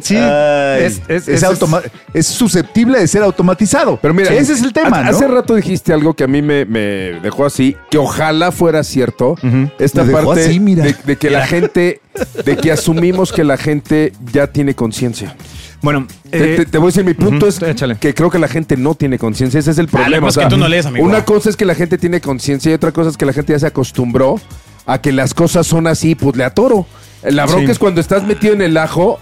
[0.00, 1.82] Sí, Ay, es, es- es es- automa-
[2.14, 3.98] es susceptible de ser automatizado.
[4.00, 5.00] Pero mira, ese es el tema.
[5.00, 6.80] Hace rato dijiste algo que a mí me, me
[7.22, 9.34] dejó así, que ojalá fuera cierto.
[9.78, 10.84] Esta Me dejó parte así, mira.
[10.84, 12.00] De, de que la gente,
[12.44, 15.36] de que asumimos que la gente ya tiene conciencia.
[15.82, 17.96] Bueno, Te, eh, te- te voy a decir, mi punto es échale.
[17.96, 19.58] que creo que la gente no tiene conciencia.
[19.58, 20.28] Ese es el problema.
[20.28, 21.04] pasa es que tú no lees, amigo.
[21.04, 23.52] Una cosa es que la gente tiene conciencia y otra cosa es que la gente
[23.52, 24.40] ya se acostumbró
[24.86, 26.86] a que las cosas son así, pues le atoro.
[27.24, 27.72] La bronca Sí.
[27.72, 29.18] es cuando estás metido en el ajo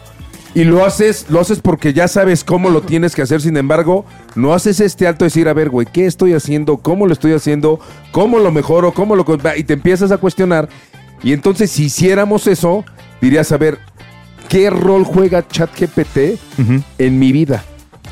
[0.54, 3.40] y lo haces, lo haces porque ya sabes cómo lo tienes que hacer.
[3.40, 4.04] Sin embargo,
[4.34, 6.76] no haces este alto de decir, a ver, güey, ¿qué estoy haciendo?
[6.78, 7.78] ¿Cómo lo estoy haciendo?
[8.10, 8.92] ¿Cómo lo mejoro?
[8.92, 9.24] ¿Cómo lo...
[9.24, 10.68] con-?" Y te empiezas a cuestionar.
[11.22, 12.84] Y entonces, si hiciéramos eso,
[13.20, 13.78] dirías, a ver,
[14.48, 17.64] ¿qué rol juega ChatGPT ujú, en mi vida?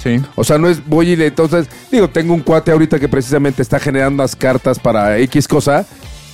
[0.03, 0.21] sí.
[0.37, 3.63] O sea, no es voy y le entonces, digo, tengo un cuate ahorita que precisamente
[3.63, 5.85] está generando las cartas para X cosa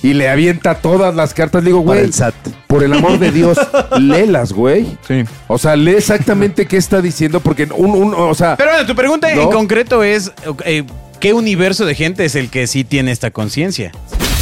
[0.03, 1.63] y le avienta todas las cartas.
[1.63, 2.35] Le digo, Para güey, el SAT.
[2.67, 3.57] por el amor de Dios,
[3.99, 4.97] léelas, güey.
[5.07, 5.23] Sí.
[5.47, 8.93] O sea, lee exactamente qué está diciendo porque un, un o sea, Pero bueno, tu
[8.95, 10.31] pregunta en concreto es,
[10.65, 10.83] eh,
[11.19, 13.91] ¿qué universo de gente es el que sí tiene esta conciencia?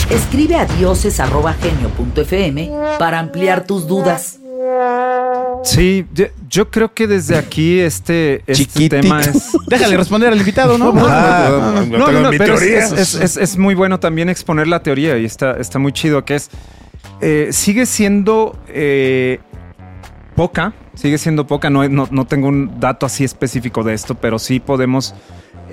[0.09, 4.39] Escribe a dioses.genio.fm para ampliar tus dudas.
[5.63, 9.51] Sí, yo, yo creo que desde aquí este, este tema es...
[9.67, 10.93] Déjale responder al invitado, ¿no?
[11.07, 15.17] Ah, No, no, no, pero es, es- es- es muy bueno también exponer la teoría
[15.17, 16.49] y está, está muy chido que es,
[17.21, 19.39] eh, sigue siendo eh,
[20.35, 24.37] poca, sigue siendo poca, no, no, no tengo un dato así específico de esto, pero
[24.39, 25.13] sí podemos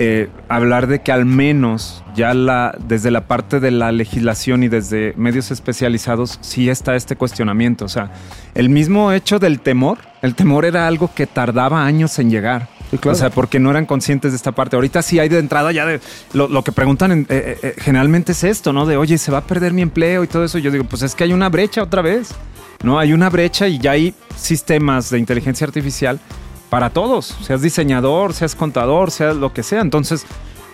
[0.03, 4.69] eh, hablar de que al menos ya la, desde la parte de la legislación y
[4.69, 8.11] desde medios especializados sí está este cuestionamiento, o sea,
[8.55, 12.69] el mismo hecho del temor, el temor era algo que tardaba años en llegar.
[12.99, 13.11] claro.
[13.13, 14.75] O sea, porque no eran conscientes de esta parte.
[14.77, 16.01] Ahorita sí hay de entrada ya de
[16.33, 18.87] lo, lo que preguntan en- eh, eh, generalmente es esto, ¿no?
[18.87, 20.57] De oye, se va a perder mi empleo y todo eso.
[20.59, 22.31] Yo digo, pues es que hay una brecha otra vez,
[22.83, 22.99] ¿no?
[22.99, 26.19] Hay una brecha y ya hay sistemas de inteligencia artificial
[26.71, 29.81] para todos, seas diseñador, seas contador, seas lo que sea.
[29.81, 30.25] Entonces,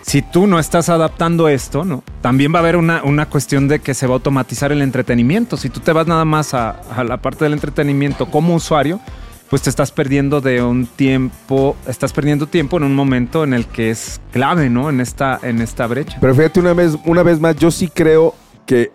[0.03, 2.03] si tú no estás adaptando esto, ¿no?
[2.21, 5.57] También va a haber una, una cuestión de que se va a automatizar el entretenimiento.
[5.57, 9.01] Si tú te vas nada más a, a la parte del entretenimiento como usuario,
[9.49, 13.65] pues te estás perdiendo de un tiempo, estás perdiendo tiempo en un momento en el
[13.65, 14.89] que es clave, ¿no?
[14.89, 16.17] En esta, en esta brecha.
[16.21, 18.35] pero fíjate una vez, una vez más, yo sí creo
[18.65, 18.91] que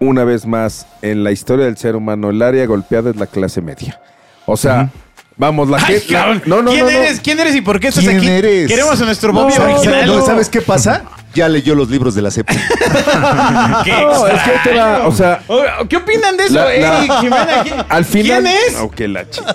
[0.00, 3.60] una vez más en la historia del ser humano el área golpeada es la clase
[3.60, 4.00] media.
[4.46, 4.90] O sea,
[5.36, 6.42] vamos, la gente cabrón.
[6.46, 6.96] No, no, ¿Quién no, no.
[6.98, 7.20] eres?
[7.20, 8.28] ¿Quién eres y por qué estás ¿Quién aquí?
[8.28, 8.68] eres?
[8.68, 10.06] Queremos a nuestro Bobby no, original.
[10.06, 11.02] No, ¿Sabes qué pasa?
[11.36, 12.46] Ya leyó los libros de la CEP.
[13.84, 15.42] ¿Qué, No, es que te va, o sea,
[15.86, 17.62] ¿Qué opinan de eso, La- la- Eric Jimena?
[17.62, 18.80] ¿Quién- al final ¿Quién es?
[18.80, 19.54] Ok, la chica.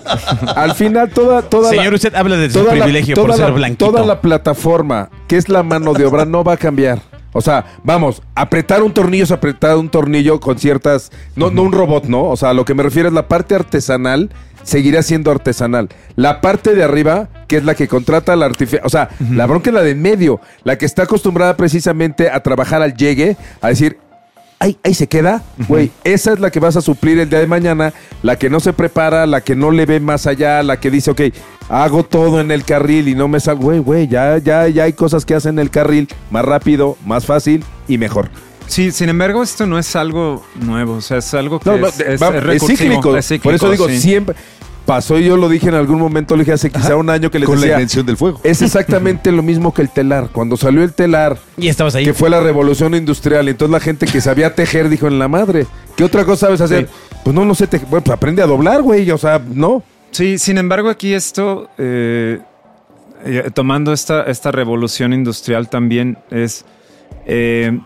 [0.55, 3.51] Al final toda toda la- Señor, usted habla de su la- privilegio por ser la-
[3.55, 3.87] blanquito.
[3.87, 6.99] Toda la plataforma, que es la mano de obra, no va a cambiar.
[7.33, 11.11] O sea, vamos, apretar un tornillo es apretar un tornillo con ciertas.
[11.35, 12.25] No, no un robot, ¿no?
[12.25, 14.31] O sea, a lo que me refiero es la parte artesanal,
[14.63, 15.89] seguirá siendo artesanal.
[16.15, 18.85] La parte de arriba, que es la que contrata la artificial.
[18.85, 22.81] O sea, la bronca es la de medio, la que está acostumbrada precisamente a trabajar
[22.81, 23.97] al llegue, a decir,
[24.61, 25.91] ahí, ahí se queda, güey.
[26.03, 27.93] Esa es la que vas a suplir el día de mañana,
[28.23, 31.11] la que no se prepara, la que no le ve más allá, la que dice,
[31.11, 31.21] ok,
[31.67, 34.93] hago todo en el carril y no me salgo, güey, güey, ya, ya, ya hay
[34.93, 38.29] cosas que hacen en el carril más rápido, más fácil y mejor.
[38.67, 41.87] Sí, sin embargo, esto no es algo nuevo, o sea, es algo que No, no,
[41.87, 43.17] es, de- es- va- es es recursivo, cíclico.
[43.17, 43.99] es cíclico, Por eso digo, sí.
[43.99, 44.35] siempre
[44.91, 47.39] pasó y yo lo dije en algún momento, lo dije hace quizá un año que
[47.39, 48.41] les Con la decía, invención del fuego.
[48.43, 50.27] es exactamente lo mismo que el telar.
[50.33, 52.03] Cuando salió el telar, Y estabas ahí.
[52.03, 53.47] que fue la revolución industrial.
[53.47, 55.65] Y entonces la gente que sabía tejer dijo en la madre,
[55.95, 56.89] ¿qué otra cosa sabes hacer?
[57.23, 57.87] Pues no, no sé, tejer.
[57.87, 59.09] bueno, pues aprende a doblar, güey.
[59.11, 59.81] O sea, no.
[60.11, 62.39] Sí, sin embargo, aquí esto, eh,
[63.23, 66.65] eh, tomando esta, esta revolución industrial también es...
[67.25, 67.79] eh,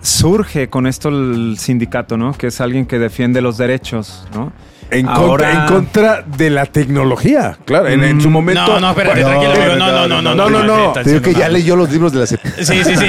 [0.00, 2.32] surge con esto el sindicato, ¿no?
[2.34, 4.52] Que es alguien que defiende los derechos, ¿no?
[4.92, 7.58] En, Ahora- contra, en contra de la tecnología.
[7.64, 8.66] Claro, en, en su Mm, momento.
[8.66, 9.76] No, no, espérate, tranquilo, amigo.
[9.76, 10.34] No, no, no, no.
[10.34, 10.92] No, no, no.
[10.92, 12.40] Te digo que ya leyó los libros de la CEP.
[12.58, 13.06] Sí, sí, sí.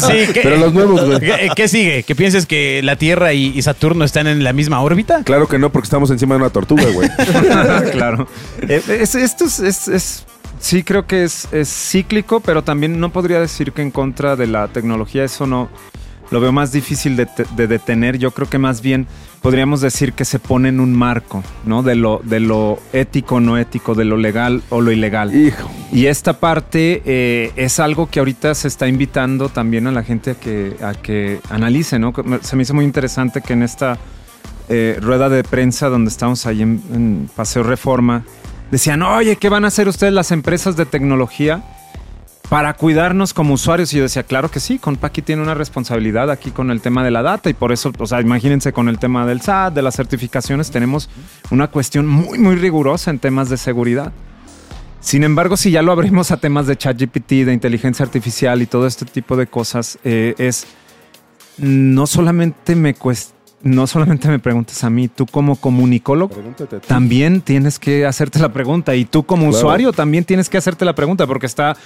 [0.00, 1.20] sí ¿qué- Pero los nuevos, güey.
[1.20, 2.02] ¿Qué, qué sigue?
[2.02, 5.22] ¿Que pienses que la Tierra y, y Saturno están en la misma órbita?
[5.24, 7.08] Claro que no, porque estamos encima de una tortuga, güey.
[7.92, 8.26] claro.
[8.68, 10.24] Eh, es- esto es, es- es-
[10.60, 14.46] sí creo que es, es cíclico, pero también no podría decir que en contra de
[14.46, 15.68] la tecnología eso no
[16.30, 18.18] lo veo más difícil de, te- de detener.
[18.18, 19.06] Yo creo que más bien
[19.42, 21.82] podríamos decir que se pone en un marco, ¿no?
[21.82, 25.34] De lo, de lo ético, no ético, de lo legal o lo ilegal.
[25.34, 25.70] Hijo.
[25.92, 30.30] Y esta parte eh, es algo que ahorita se está invitando también a la gente
[30.32, 32.12] a que, a que analice, ¿no?
[32.40, 33.98] Se me hizo muy interesante que en esta
[34.70, 38.24] eh, rueda de prensa donde estábamos ahí en, en Paseo Reforma,
[38.70, 41.62] decían, oye, ¿qué van a hacer ustedes las empresas de tecnología
[42.48, 43.92] para cuidarnos como usuarios?
[43.92, 47.10] Y yo decía, claro que sí, Compaqui tiene una responsabilidad aquí con el tema de
[47.10, 49.94] la data y por eso, o sea, imagínense con el tema del SAT, de las
[49.96, 51.08] certificaciones, tenemos
[51.50, 54.12] una cuestión muy, muy rigurosa en temas de seguridad.
[55.00, 58.86] Sin embargo, si ya lo abrimos a temas de ChatGPT, de inteligencia artificial y todo
[58.86, 60.66] este tipo de cosas, eh, es
[61.58, 63.32] no solamente me cuest-
[63.62, 66.34] no solamente me preguntes a mí, tú como comunicólogo
[66.86, 69.56] también tienes que hacerte la pregunta y tú como Claro.
[69.56, 71.76] usuario también tienes que hacerte la pregunta porque está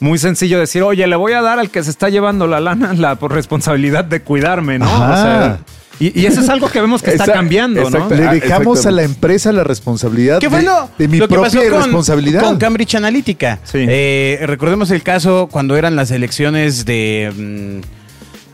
[0.00, 2.92] muy sencillo decir, oye, le voy a dar al que se está llevando la lana
[2.94, 4.86] la por responsabilidad de cuidarme, ¿no?
[4.86, 5.58] O sea,
[5.98, 7.88] y, y eso es algo que vemos que está Exacto, cambiando, ¿no?
[7.88, 8.14] exacto.
[8.14, 11.26] Le Ah, dejamos a la empresa la responsabilidad ¿Qué de, fue lo, de mi lo
[11.26, 12.42] que propia pasó con, responsabilidad.
[12.42, 13.58] con Cambridge Analytica?
[13.64, 13.86] Sí.
[13.88, 17.86] Eh, recordemos el caso cuando eran las elecciones de mm,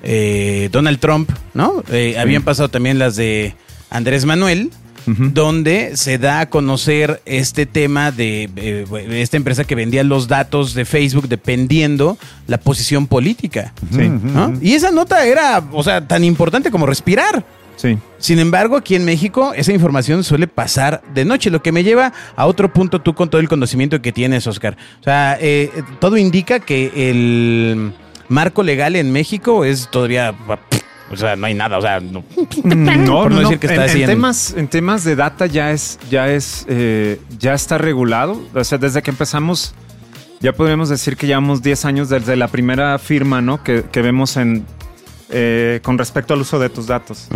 [0.05, 1.82] eh, Donald Trump, ¿no?
[1.90, 3.57] Eh, Habían pasado también las de
[3.90, 4.70] Andrés Manuel.
[5.07, 10.74] Donde se da a conocer este tema de eh, esta empresa que vendía los datos
[10.74, 13.72] de Facebook dependiendo la posición política.
[13.90, 14.09] Sí.
[14.09, 14.55] ¿no?
[14.61, 17.44] Y esa nota era, o sea, tan importante como respirar.
[17.76, 17.98] Sí.
[18.18, 22.12] Sin embargo, aquí en México esa información suele pasar de noche, lo que me lleva
[22.36, 24.76] a otro punto tú con todo el conocimiento que tienes, Oscar.
[25.00, 27.92] O sea, eh, todo indica que el
[28.28, 30.34] marco legal en México es todavía...
[31.12, 32.20] O sea, no hay nada, o sea, no.
[32.64, 35.46] Mm, No, Por no no, decir que está en, en temas, en temas de data
[35.46, 38.40] ya es, ya es, eh, ya está regulado.
[38.54, 39.74] O sea, desde que empezamos,
[40.40, 43.62] ya podríamos decir que llevamos 10 años desde la primera firma, ¿no?
[43.62, 44.64] Que, que vemos en
[45.34, 47.28] eh, con respecto al uso de tus datos.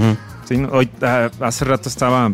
[0.70, 2.30] Hoy, ah, hace rato estaba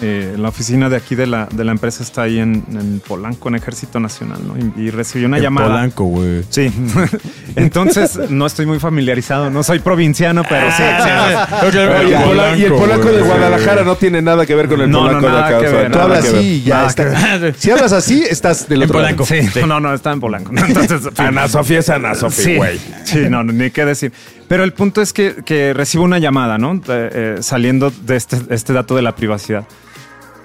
[0.00, 3.48] eh, la oficina de aquí de la, de la empresa está ahí en, en Polanco,
[3.48, 4.54] en Ejército Nacional, ¿no?
[4.56, 5.86] Y, y recibí una llamada.
[5.96, 6.44] güey.
[6.50, 6.70] Sí.
[7.56, 9.50] Entonces, no estoy muy familiarizado.
[9.50, 10.82] No soy provinciano, pero sí.
[11.02, 11.76] sí.
[11.76, 15.10] El pola- y el polaco de Guadalajara no tiene nada que ver con el No,
[15.10, 15.58] no, polaco de nada acá.
[15.60, 16.36] que o sea, ver, Tú nada hablas ver.
[16.36, 17.52] así y ya Nada está.
[17.58, 19.26] Si hablas así, estás del En otro Polanco.
[19.28, 19.50] lado.
[19.52, 20.52] Sí, no, no, está en Polanco.
[20.56, 22.78] Entonces, Ana Sofía es Ana Sofía, sí, güey.
[23.04, 24.12] sí, no, no, ni qué decir.
[24.46, 26.74] Pero el punto es que, que recibo una llamada, ¿no?
[26.74, 29.64] Eh, eh, saliendo de este, este dato de la privacidad.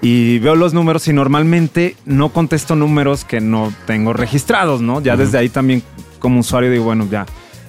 [0.06, 5.00] Y veo los números y normalmente no contesto números que no tengo registrados, ¿no?
[5.00, 5.82] Ya desde ahí también
[6.18, 7.24] como usuario digo, bueno, ya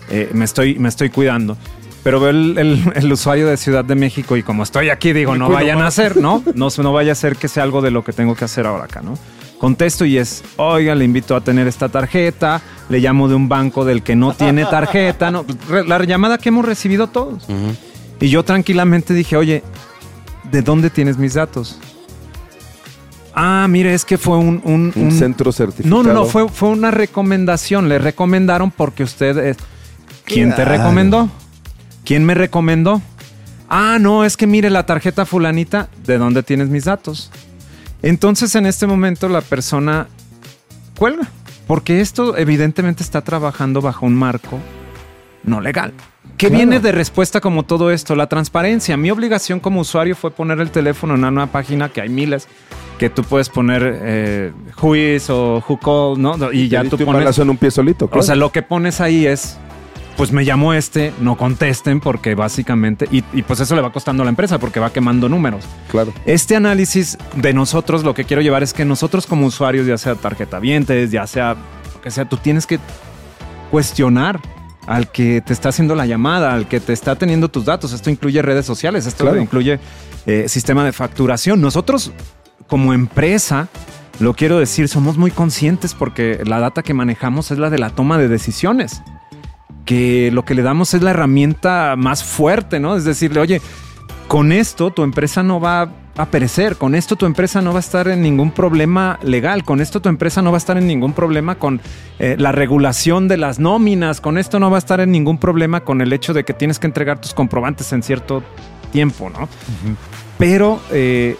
[0.10, 1.56] eh, me, estoy, me estoy cuidando.
[2.04, 5.38] Pero veo el, el- el usuario de Ciudad de México y como estoy aquí digo,
[5.38, 6.44] no vayan a hacer, ¿no?
[6.56, 6.68] ¿no?
[6.78, 9.02] No vaya a ser que sea algo de lo que tengo que hacer ahora acá,
[9.02, 9.18] ¿no?
[9.58, 13.86] Contesto y es, oiga, le invito a tener esta tarjeta, le llamo de un banco
[13.86, 15.46] del que no tiene tarjeta, ¿no?
[15.88, 17.48] La llamada que hemos recibido todos.
[18.20, 19.64] Y yo tranquilamente dije, oye,
[20.52, 21.80] ¿de dónde tienes mis datos?
[23.36, 24.62] Ah, mire, es que fue un...
[24.64, 26.04] un- Un un- centro certificado.
[26.04, 27.90] No, no, no, fue, fue una recomendación.
[27.90, 29.58] Le recomendaron porque usted es...
[30.24, 31.30] ¿Quién te recomendó?
[32.06, 33.02] ¿Quién me recomendó?
[33.70, 37.32] Ah, no, es que mire la tarjeta fulanita, ¿de dónde tienes mis datos?
[38.02, 40.08] Entonces en este momento la persona
[40.98, 41.28] cuelga,
[41.68, 44.60] porque esto evidentemente está trabajando bajo un marco
[45.44, 45.94] no legal.
[46.38, 46.56] ¿Qué Claro.
[46.58, 48.16] viene de respuesta como todo esto?
[48.16, 48.98] La transparencia.
[48.98, 52.48] Mi obligación como usuario fue poner el teléfono en una nueva página que hay miles
[52.98, 56.52] que tú puedes poner eh, who is o who called, ¿no?
[56.52, 58.06] Y ya tú pones en un pie solito.
[58.06, 58.24] o claro.
[58.24, 59.58] sea, lo que pones ahí es,
[60.16, 64.24] pues me llamó este, no contesten porque básicamente, y, y pues eso le va costando
[64.24, 65.66] a la empresa porque va quemando números.
[65.92, 66.14] claro.
[66.26, 70.16] Este análisis de nosotros, lo que quiero llevar es que nosotros como usuarios, ya sea
[70.16, 71.56] tarjeta vientes, ya sea
[71.94, 72.80] lo que sea, tú tienes que
[73.72, 74.40] cuestionar
[74.88, 77.92] al que te está haciendo la llamada, al que te está teniendo tus datos.
[77.92, 79.42] Esto incluye redes sociales, esto Claro.
[79.42, 79.80] incluye
[80.28, 81.60] eh, sistema de facturación.
[81.60, 82.12] Nosotros
[82.68, 83.68] como empresa,
[84.20, 87.90] lo quiero decir, somos muy conscientes porque la data que manejamos es la de la
[87.90, 89.02] toma de decisiones.
[89.86, 92.96] Que lo que le damos es la herramienta más fuerte, ¿no?
[92.96, 93.62] Es decirle, oye,
[94.28, 97.82] con esto tu empresa no va a perecer, con esto tu empresa no va a
[97.82, 101.14] estar en ningún problema legal, con esto tu empresa no va a estar en ningún
[101.14, 101.82] problema con
[102.20, 105.82] eh, la regulación de las nóminas, con esto no va a estar en ningún problema
[105.82, 108.44] con el hecho de que tienes que entregar tus comprobantes en cierto
[108.92, 109.50] tiempo, ¿no?
[110.38, 111.36] Pero eh,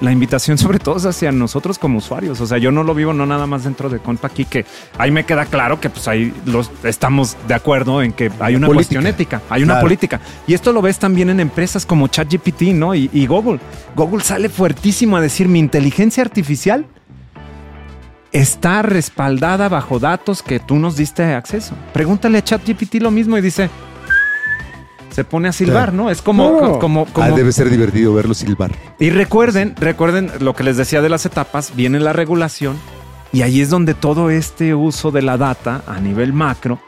[0.00, 2.40] la invitación sobre todo es hacia nosotros como usuarios.
[2.40, 4.64] O sea, yo no lo vivo no nada más dentro de Compa aquí, que
[4.98, 8.66] ahí me queda claro que pues ahí los, estamos de acuerdo en que hay una
[8.66, 8.94] política.
[8.94, 9.84] cuestión ética, hay una Claro.
[9.86, 10.20] política.
[10.46, 12.94] Y esto lo ves también en empresas como ChatGPT, ¿no?
[12.94, 13.60] Y, y Google.
[13.96, 16.86] Google sale fuertísimo a decir, mi inteligencia artificial
[18.32, 21.74] está respaldada bajo datos que tú nos diste acceso.
[21.92, 23.70] Pregúntale a ChatGPT lo mismo y dice...
[25.14, 25.92] Se pone a silbar, Claro.
[25.92, 26.10] ¿no?
[26.10, 28.72] Es como, como, como, Ah, debe ser divertido verlo silbar.
[28.98, 32.76] y recuerden, recuerden lo que les decía de las etapas, viene la regulación
[33.32, 36.80] y ahí es donde todo este uso de la data a nivel macro,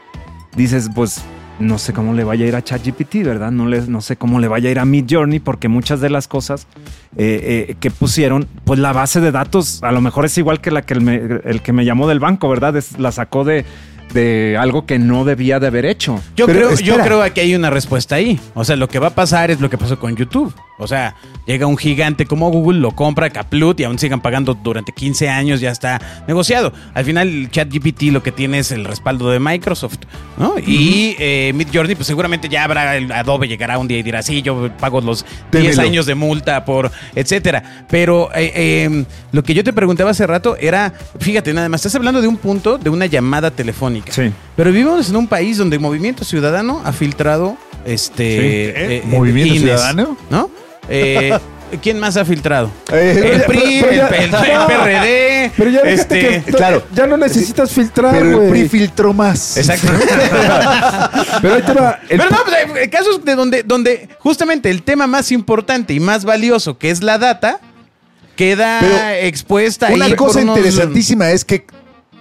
[0.55, 1.21] dices, pues
[1.59, 3.49] no sé cómo le vaya a ir a ChatGPT, ¿verdad?
[3.51, 6.27] No, le, no sé cómo le vaya a ir a Midjourney porque muchas de las
[6.27, 6.67] cosas
[7.15, 10.69] eh, eh, que pusieron, pues la base de datos a lo mejor es igual que
[10.69, 12.75] la que el, me- el que me llamó del banco, ¿verdad?
[12.75, 13.65] Es- la sacó de,
[14.13, 16.21] de algo que no debía de haber hecho.
[16.35, 18.39] Yo Pero creo, yo creo que hay una respuesta ahí.
[18.53, 20.53] O sea, lo que va a pasar es lo que pasó con YouTube.
[20.77, 21.15] O sea,
[21.45, 25.59] llega un gigante como Google, lo compra Caplut y aún sigan pagando durante 15 años,
[25.59, 26.71] ya está negociado.
[26.93, 29.97] Al final, el ChatGPT lo que tiene es el respaldo de Microsoft,
[30.37, 30.55] ¿no?
[30.59, 34.41] Y eh, Midjourney, pues seguramente ya habrá, el Adobe llegará un día y dirá, sí,
[34.41, 35.81] yo pago los 10 Démelo.
[35.81, 37.85] años de multa por, etcétera.
[37.89, 41.95] Pero eh, eh, lo que yo te preguntaba hace rato era, fíjate, nada más, estás
[41.95, 44.11] hablando de un punto de una llamada telefónica.
[44.11, 44.31] Sí.
[44.55, 49.03] Pero vivimos en un país donde el Movimiento Ciudadano ha filtrado este ¿Eh?
[49.05, 50.17] ¿Movimiento INES, Ciudadano?
[50.29, 50.49] ¿no?
[50.89, 51.37] Eh,
[51.81, 52.71] ¿Quién más ha filtrado?
[52.93, 56.81] Eh, el PRI, pero ya- el, el- el PRD, Pero ya, este, claro.
[56.95, 58.49] ya no necesitas filtrar, Pero el güey.
[58.51, 59.57] PRI filtró más.
[59.57, 59.87] Exacto.
[61.41, 61.99] Pero ahí te va.
[62.07, 62.37] el- Pero no,
[62.71, 67.03] pues, casos de donde, donde justamente el tema más importante y más valioso, que es
[67.03, 67.59] la data,
[68.37, 71.65] queda Pero expuesta Una ahí cosa unos- interesantísima es que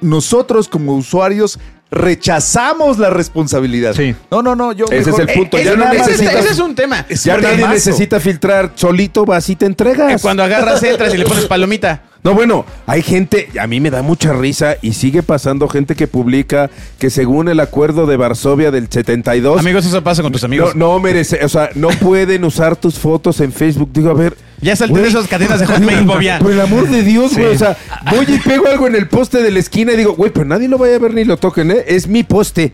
[0.00, 1.58] nosotros como usuarios
[1.90, 3.94] rechazamos la responsabilidad.
[3.94, 4.14] Sí.
[4.30, 5.56] No, no, no, yo Ese es el punto.
[5.58, 7.06] Eh, Ya ese- no necesitas- ese es un tema.
[7.08, 8.72] ya nadie necesita filtrar.
[8.74, 10.12] Solito vas y te entregas.
[10.12, 12.02] eh, cuando agarras, entras y le pones palomita.
[12.22, 16.08] No, bueno, hay gente, a mí me da mucha risa y sigue pasando gente que
[16.08, 19.60] publica que según el acuerdo de Varsovia del 72...
[19.60, 20.74] Amigos, eso pasa con tus no, amigos.
[20.74, 23.90] no merece, o sea, no pueden usar tus fotos en Facebook.
[23.92, 24.36] Digo, a ver...
[24.60, 26.38] Ya salté de esas cadenas de Hotmail, Bobia.
[26.40, 27.76] Por el amor de Dios, güey, o sea,
[28.10, 30.66] voy y pego algo en el poste de la esquina y digo, güey, pero nadie
[30.66, 31.84] lo vaya a ver ni lo toquen, ¿eh?
[31.86, 32.72] Es mi poste.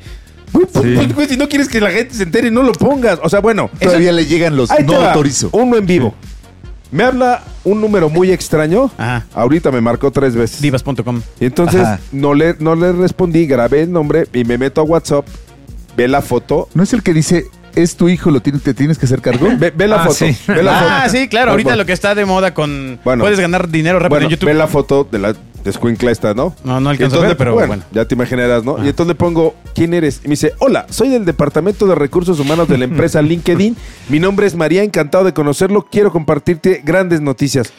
[0.52, 1.12] Güey, pues, Sí.
[1.14, 3.18] güey, si no quieres que la gente se entere, no lo pongas.
[3.22, 5.50] O sea, bueno, Todavía le llegan los no autorizo.
[5.52, 6.14] Uno en vivo.
[6.92, 8.90] Me habla un número muy extraño.
[8.98, 9.26] Ajá.
[9.34, 10.60] Ahorita me marcó tres veces.
[10.60, 11.22] Divas.com.
[11.40, 11.98] Y entonces Ajá.
[12.12, 15.26] no le, no le respondí, grabé el nombre y me meto a WhatsApp,
[15.96, 16.68] ve la foto.
[16.74, 19.48] ¿No es el que dice, es tu hijo, lo te tienes que hacer cargo?
[19.58, 20.14] Ve, ve la Ah, foto.
[20.14, 20.36] sí.
[20.48, 21.16] Ve la Ah, foto.
[21.18, 21.52] sí, claro.
[21.52, 21.82] Ahorita bueno.
[21.82, 22.98] lo que está de moda con.
[23.04, 23.22] Bueno.
[23.24, 24.46] puedes ganar dinero rápido Bueno, en YouTube.
[24.48, 26.54] ve la foto de la escuincla esta, ¿no?
[26.64, 27.82] No, no Y alcanzo a entonces, ver, pero bueno.
[27.92, 28.84] Ya te imaginarás, ¿no?
[28.84, 30.20] Y entonces le pongo, ¿quién eres?
[30.24, 33.76] Y me dice, hola, soy del Departamento de Recursos Humanos de la empresa LinkedIn.
[34.08, 35.86] Mi nombre es María, encantado de conocerlo.
[35.90, 37.72] Quiero compartirte grandes noticias.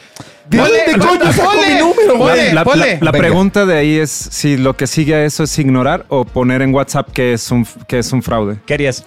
[0.48, 2.52] ¿De dónde coño sacó mi número, güey?
[2.52, 2.64] La,
[3.00, 6.60] la- pregunta de ahí es si lo que sigue a eso es ignorar o poner
[6.62, 8.58] en WhatsApp que es un, que es un fraude.
[8.66, 9.04] ¿Qué harías?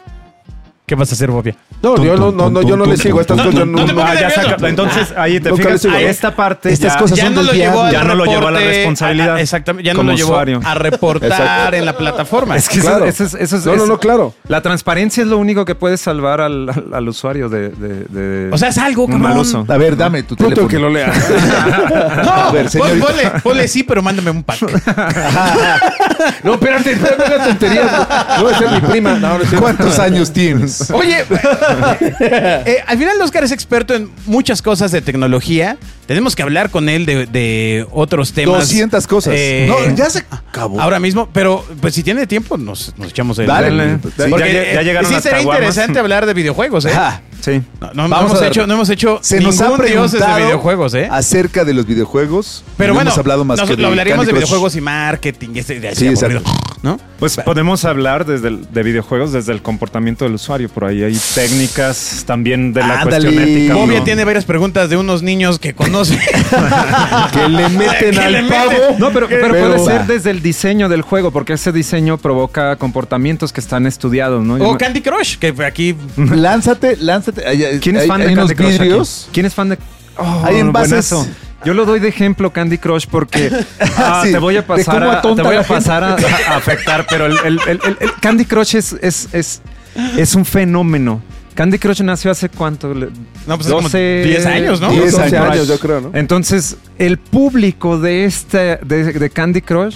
[0.87, 1.53] ¿Qué vas a hacer, Bobia?
[1.81, 3.53] No, yo no, no, no, yo no le sigo a estas cosas.
[3.53, 5.97] no no- Ah, ya saca- entonces ahí te Nunca fijas, a ¿no?
[5.97, 8.47] esta parte Estas ya- cosas Ya son no lo llevó al Ya no lo llevó
[8.47, 10.59] a la responsabilidad a- exactamente, ya no como lo llevó usuario.
[10.63, 11.75] a reportar Exacto.
[11.75, 12.55] en la plataforma.
[12.57, 13.05] Es que Claro.
[13.05, 14.33] eso, eso es- eso es- No, no, es- no, claro.
[14.47, 18.49] La transparencia es lo único que puede salvar al, al- al usuario de, de- de
[18.51, 19.21] O sea, es algo, cabrón.
[19.21, 19.63] mal uso.
[19.67, 20.67] A ver, dame tu Punto teléfono.
[20.67, 21.11] que lo lea.
[22.23, 24.57] No, A ver, ponle, ponle sí, pero mándame un pack.
[26.43, 27.91] No, espérate, espérate, no hagas tonterías.
[28.39, 29.13] No a ser mi prima.
[29.19, 29.49] No, no es.
[29.53, 30.89] ¿Cuántos años tienes?
[30.91, 31.23] Oye,
[32.19, 35.77] eh, al final Oscar es experto en muchas cosas de tecnología.
[36.07, 38.61] Tenemos que hablar con él de, de otros temas.
[38.61, 39.33] 200 cosas.
[39.35, 40.79] Eh, no, ya se acabó.
[40.81, 43.47] Ahora mismo, pero pues si tiene tiempo, nos, nos echamos el.
[43.47, 43.69] Dale.
[43.69, 43.99] Dale.
[44.01, 46.91] Sí, Ya- Porque, ya, ya eh, llegaron sí sería interesante hablar de videojuegos, ¿eh?
[46.95, 47.61] Ah, Sí.
[47.79, 50.17] No, no- no Vamos hemos hecho, no hemos hecho se nos ningún ha dioses de
[50.17, 51.07] preguntado videojuegos, ¿eh?
[51.09, 52.63] acerca de los videojuegos.
[52.77, 54.81] Pero No bueno, hemos hablado más nos- que de lo hablaríamos Candy de videojuegos y
[54.81, 55.49] marketing.
[55.53, 56.41] y ese- de Sí, exacto.
[56.81, 56.99] ¿no?
[57.19, 60.67] Pues podemos hablar desde el- de videojuegos desde el comportamiento del usuario.
[60.67, 63.27] Por ahí hay técnicas también de la Ándale.
[63.27, 63.73] cuestión ética.
[63.75, 63.79] ¿no?
[63.81, 65.73] Bobia tiene varias preguntas de unos niños que
[67.33, 68.71] Que le meten Que al le pavo.
[68.71, 68.99] meten.
[68.99, 72.75] No, pero, pero Pero- puede ser desde el diseño del juego, porque ese diseño provoca
[72.77, 74.55] comportamientos que están estudiados, ¿no?
[74.55, 77.47] O Candy Crush, que aquí Lánzate, lánzate.
[77.47, 78.79] Hay- ¿Quién es fan hay de Candy Crush?
[78.81, 79.29] aquí?
[79.33, 79.77] ¿Quién es fan de.?
[80.17, 80.89] Oh, Hay envases.
[81.11, 81.27] buenazo.
[81.65, 83.51] Yo lo doy de ejemplo Candy Crush porque
[83.97, 86.13] ah, Sí, te voy a pasar a, te voy a, pasar a,
[86.49, 89.61] a afectar, pero el, el- el- el- el Candy Crush es, es, es,
[90.17, 91.21] es un fenómeno.
[91.57, 92.93] Candy Crush nació hace cuánto?
[92.93, 93.07] No,
[93.47, 94.91] pues hace como 10 años, ¿no?
[94.91, 95.67] 10 10 años, años.
[95.67, 96.11] yo creo, ¿no?
[96.13, 99.95] Entonces, el público de este de, de Candy Crush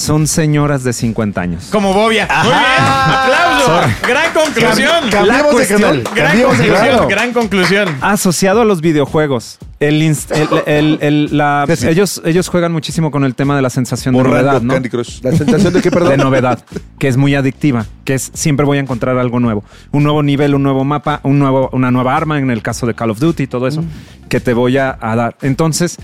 [0.00, 1.68] son señoras de 50 años.
[1.70, 2.26] como Bobia.
[2.42, 2.62] Muy bien.
[2.80, 3.80] Aplauso.
[4.08, 5.10] Gran conclusión.
[5.10, 6.04] De cuestión- canal.
[6.14, 7.08] Gran de conclusión.
[7.08, 7.88] Gran conclusión.
[8.00, 9.58] Asociado a los videojuegos.
[9.78, 10.16] El el-
[10.66, 11.88] el- el- la- Sí, sí.
[11.88, 14.72] ellos, ellos juegan muchísimo con el tema de la sensación de novedad, ¿no?
[14.74, 15.20] Candy Crush.
[15.22, 16.10] La sensación de que, perdón.
[16.16, 16.64] de novedad,
[16.98, 20.54] que es muy adictiva, que es siempre voy a encontrar algo nuevo, un nuevo nivel,
[20.54, 23.42] un nuevo mapa, un nuevo, una nueva arma en el caso de Call of Duty
[23.42, 23.84] y todo eso
[24.30, 25.36] que te voy a, a dar.
[25.42, 25.96] Entonces,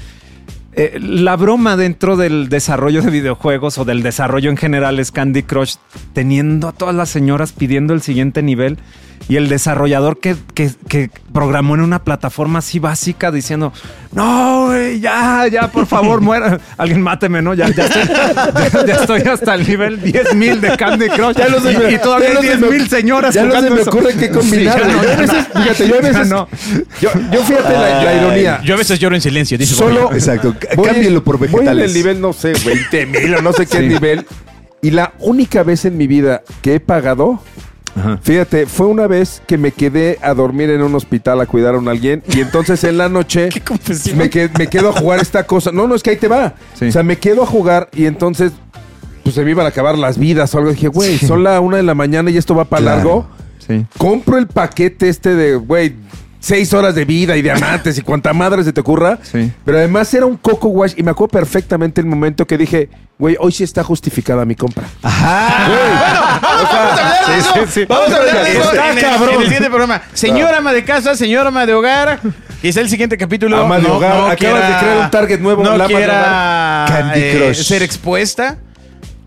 [0.78, 5.42] eh, la broma dentro del desarrollo de videojuegos o del desarrollo en general es Candy
[5.42, 5.76] Crush
[6.12, 8.76] teniendo a todas las señoras pidiendo el siguiente nivel.
[9.28, 13.72] Y el desarrollador que, que- que programó en una plataforma así básica diciendo,
[14.12, 14.70] no,
[15.00, 16.60] ya, ya, por favor, muera.
[16.78, 17.52] Alguien máteme, ¿no?
[17.54, 21.36] Ya, ya, estoy, ya- ya estoy hasta el nivel 10.000 de Candy Crush.
[21.36, 23.60] Ya no se me- y, y todavía ya hay se me- 10.000 señoras ya no
[23.60, 26.48] se me ocurre qué combinar, Sí, no, Yo a veces- fíjate, yo a veces- no.
[27.00, 28.60] Yo, yo fíjate la, la ironía.
[28.64, 30.12] Yo a veces lloro en silencio, dice Solo.
[30.12, 30.54] Exacto.
[30.76, 31.86] Voy- cámbienlo por Voy en vegetales.
[31.90, 33.86] el nivel, no sé, 20 mil o no sé qué Sí.
[33.88, 34.24] nivel.
[34.82, 37.40] Y la única vez en mi vida que he pagado,
[37.96, 38.18] Ajá.
[38.22, 41.78] fíjate, fue una vez que me quedé a dormir en un hospital a cuidar a
[41.78, 42.22] un alguien.
[42.28, 43.48] Y entonces en la noche
[44.16, 45.72] me, que- me quedo a jugar esta cosa.
[45.72, 46.54] No, no, es que ahí te va.
[46.74, 46.86] Sí.
[46.88, 48.52] O sea, me quedo a jugar y entonces
[49.22, 50.70] pues se me iban a acabar las vidas o algo.
[50.70, 51.26] Dije, güey, Sí.
[51.26, 52.96] son la una de la mañana y esto va para Claro.
[52.98, 53.26] largo.
[53.66, 53.84] Sí.
[53.98, 55.94] Compro el paquete este de, güey,
[56.40, 59.18] seis horas de vida y diamantes y cuanta madre se te ocurra.
[59.22, 59.50] Sí.
[59.64, 63.36] Pero además era un Coco Wash y me acuerdo perfectamente el momento que dije, güey,
[63.40, 64.84] hoy sí está justificada mi compra.
[65.02, 67.52] Vamos a hablar de eso.
[67.54, 67.84] sí, sí.
[67.88, 69.28] Vamos a hablar de eso Está en el, cabrón.
[69.30, 70.02] en el siguiente programa.
[70.12, 72.20] Señor ama de casa, señor ama de hogar.
[72.62, 74.30] Quizá el siguiente capítulo Ama de hogar.
[74.30, 76.84] Acabas de crear un target nuevo, No quiera.
[76.88, 77.62] Candy eh, Crush.
[77.64, 78.56] ser expuesta.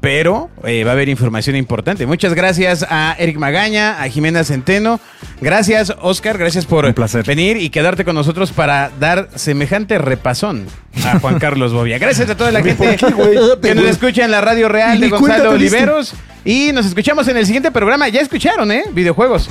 [0.02, 2.06] Pero eh, va a haber información importante.
[2.06, 5.00] Muchas gracias a Eric Magaña, a Jimena Centeno.
[5.42, 6.38] Gracias, Oscar.
[6.38, 6.94] Gracias por
[7.26, 10.68] venir y quedarte con nosotros para dar semejante repasón
[11.06, 11.98] a Juan Carlos Bobia.
[11.98, 13.14] Gracias a toda la gente qué,
[13.62, 15.52] que nos escucha en la radio real de Gonzalo.
[15.52, 16.14] Oliveros.
[16.46, 18.08] Y nos escuchamos en el siguiente programa.
[18.08, 18.84] Ya escucharon, ¿eh?
[18.94, 19.50] Videojuegos.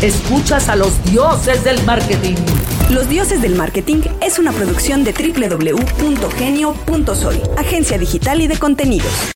[0.00, 2.36] Escuchas a los dioses del marketing.
[2.92, 9.30] Los Dioses del Marketing es una producción de www.genio.soy, agencia digital y de contenidos.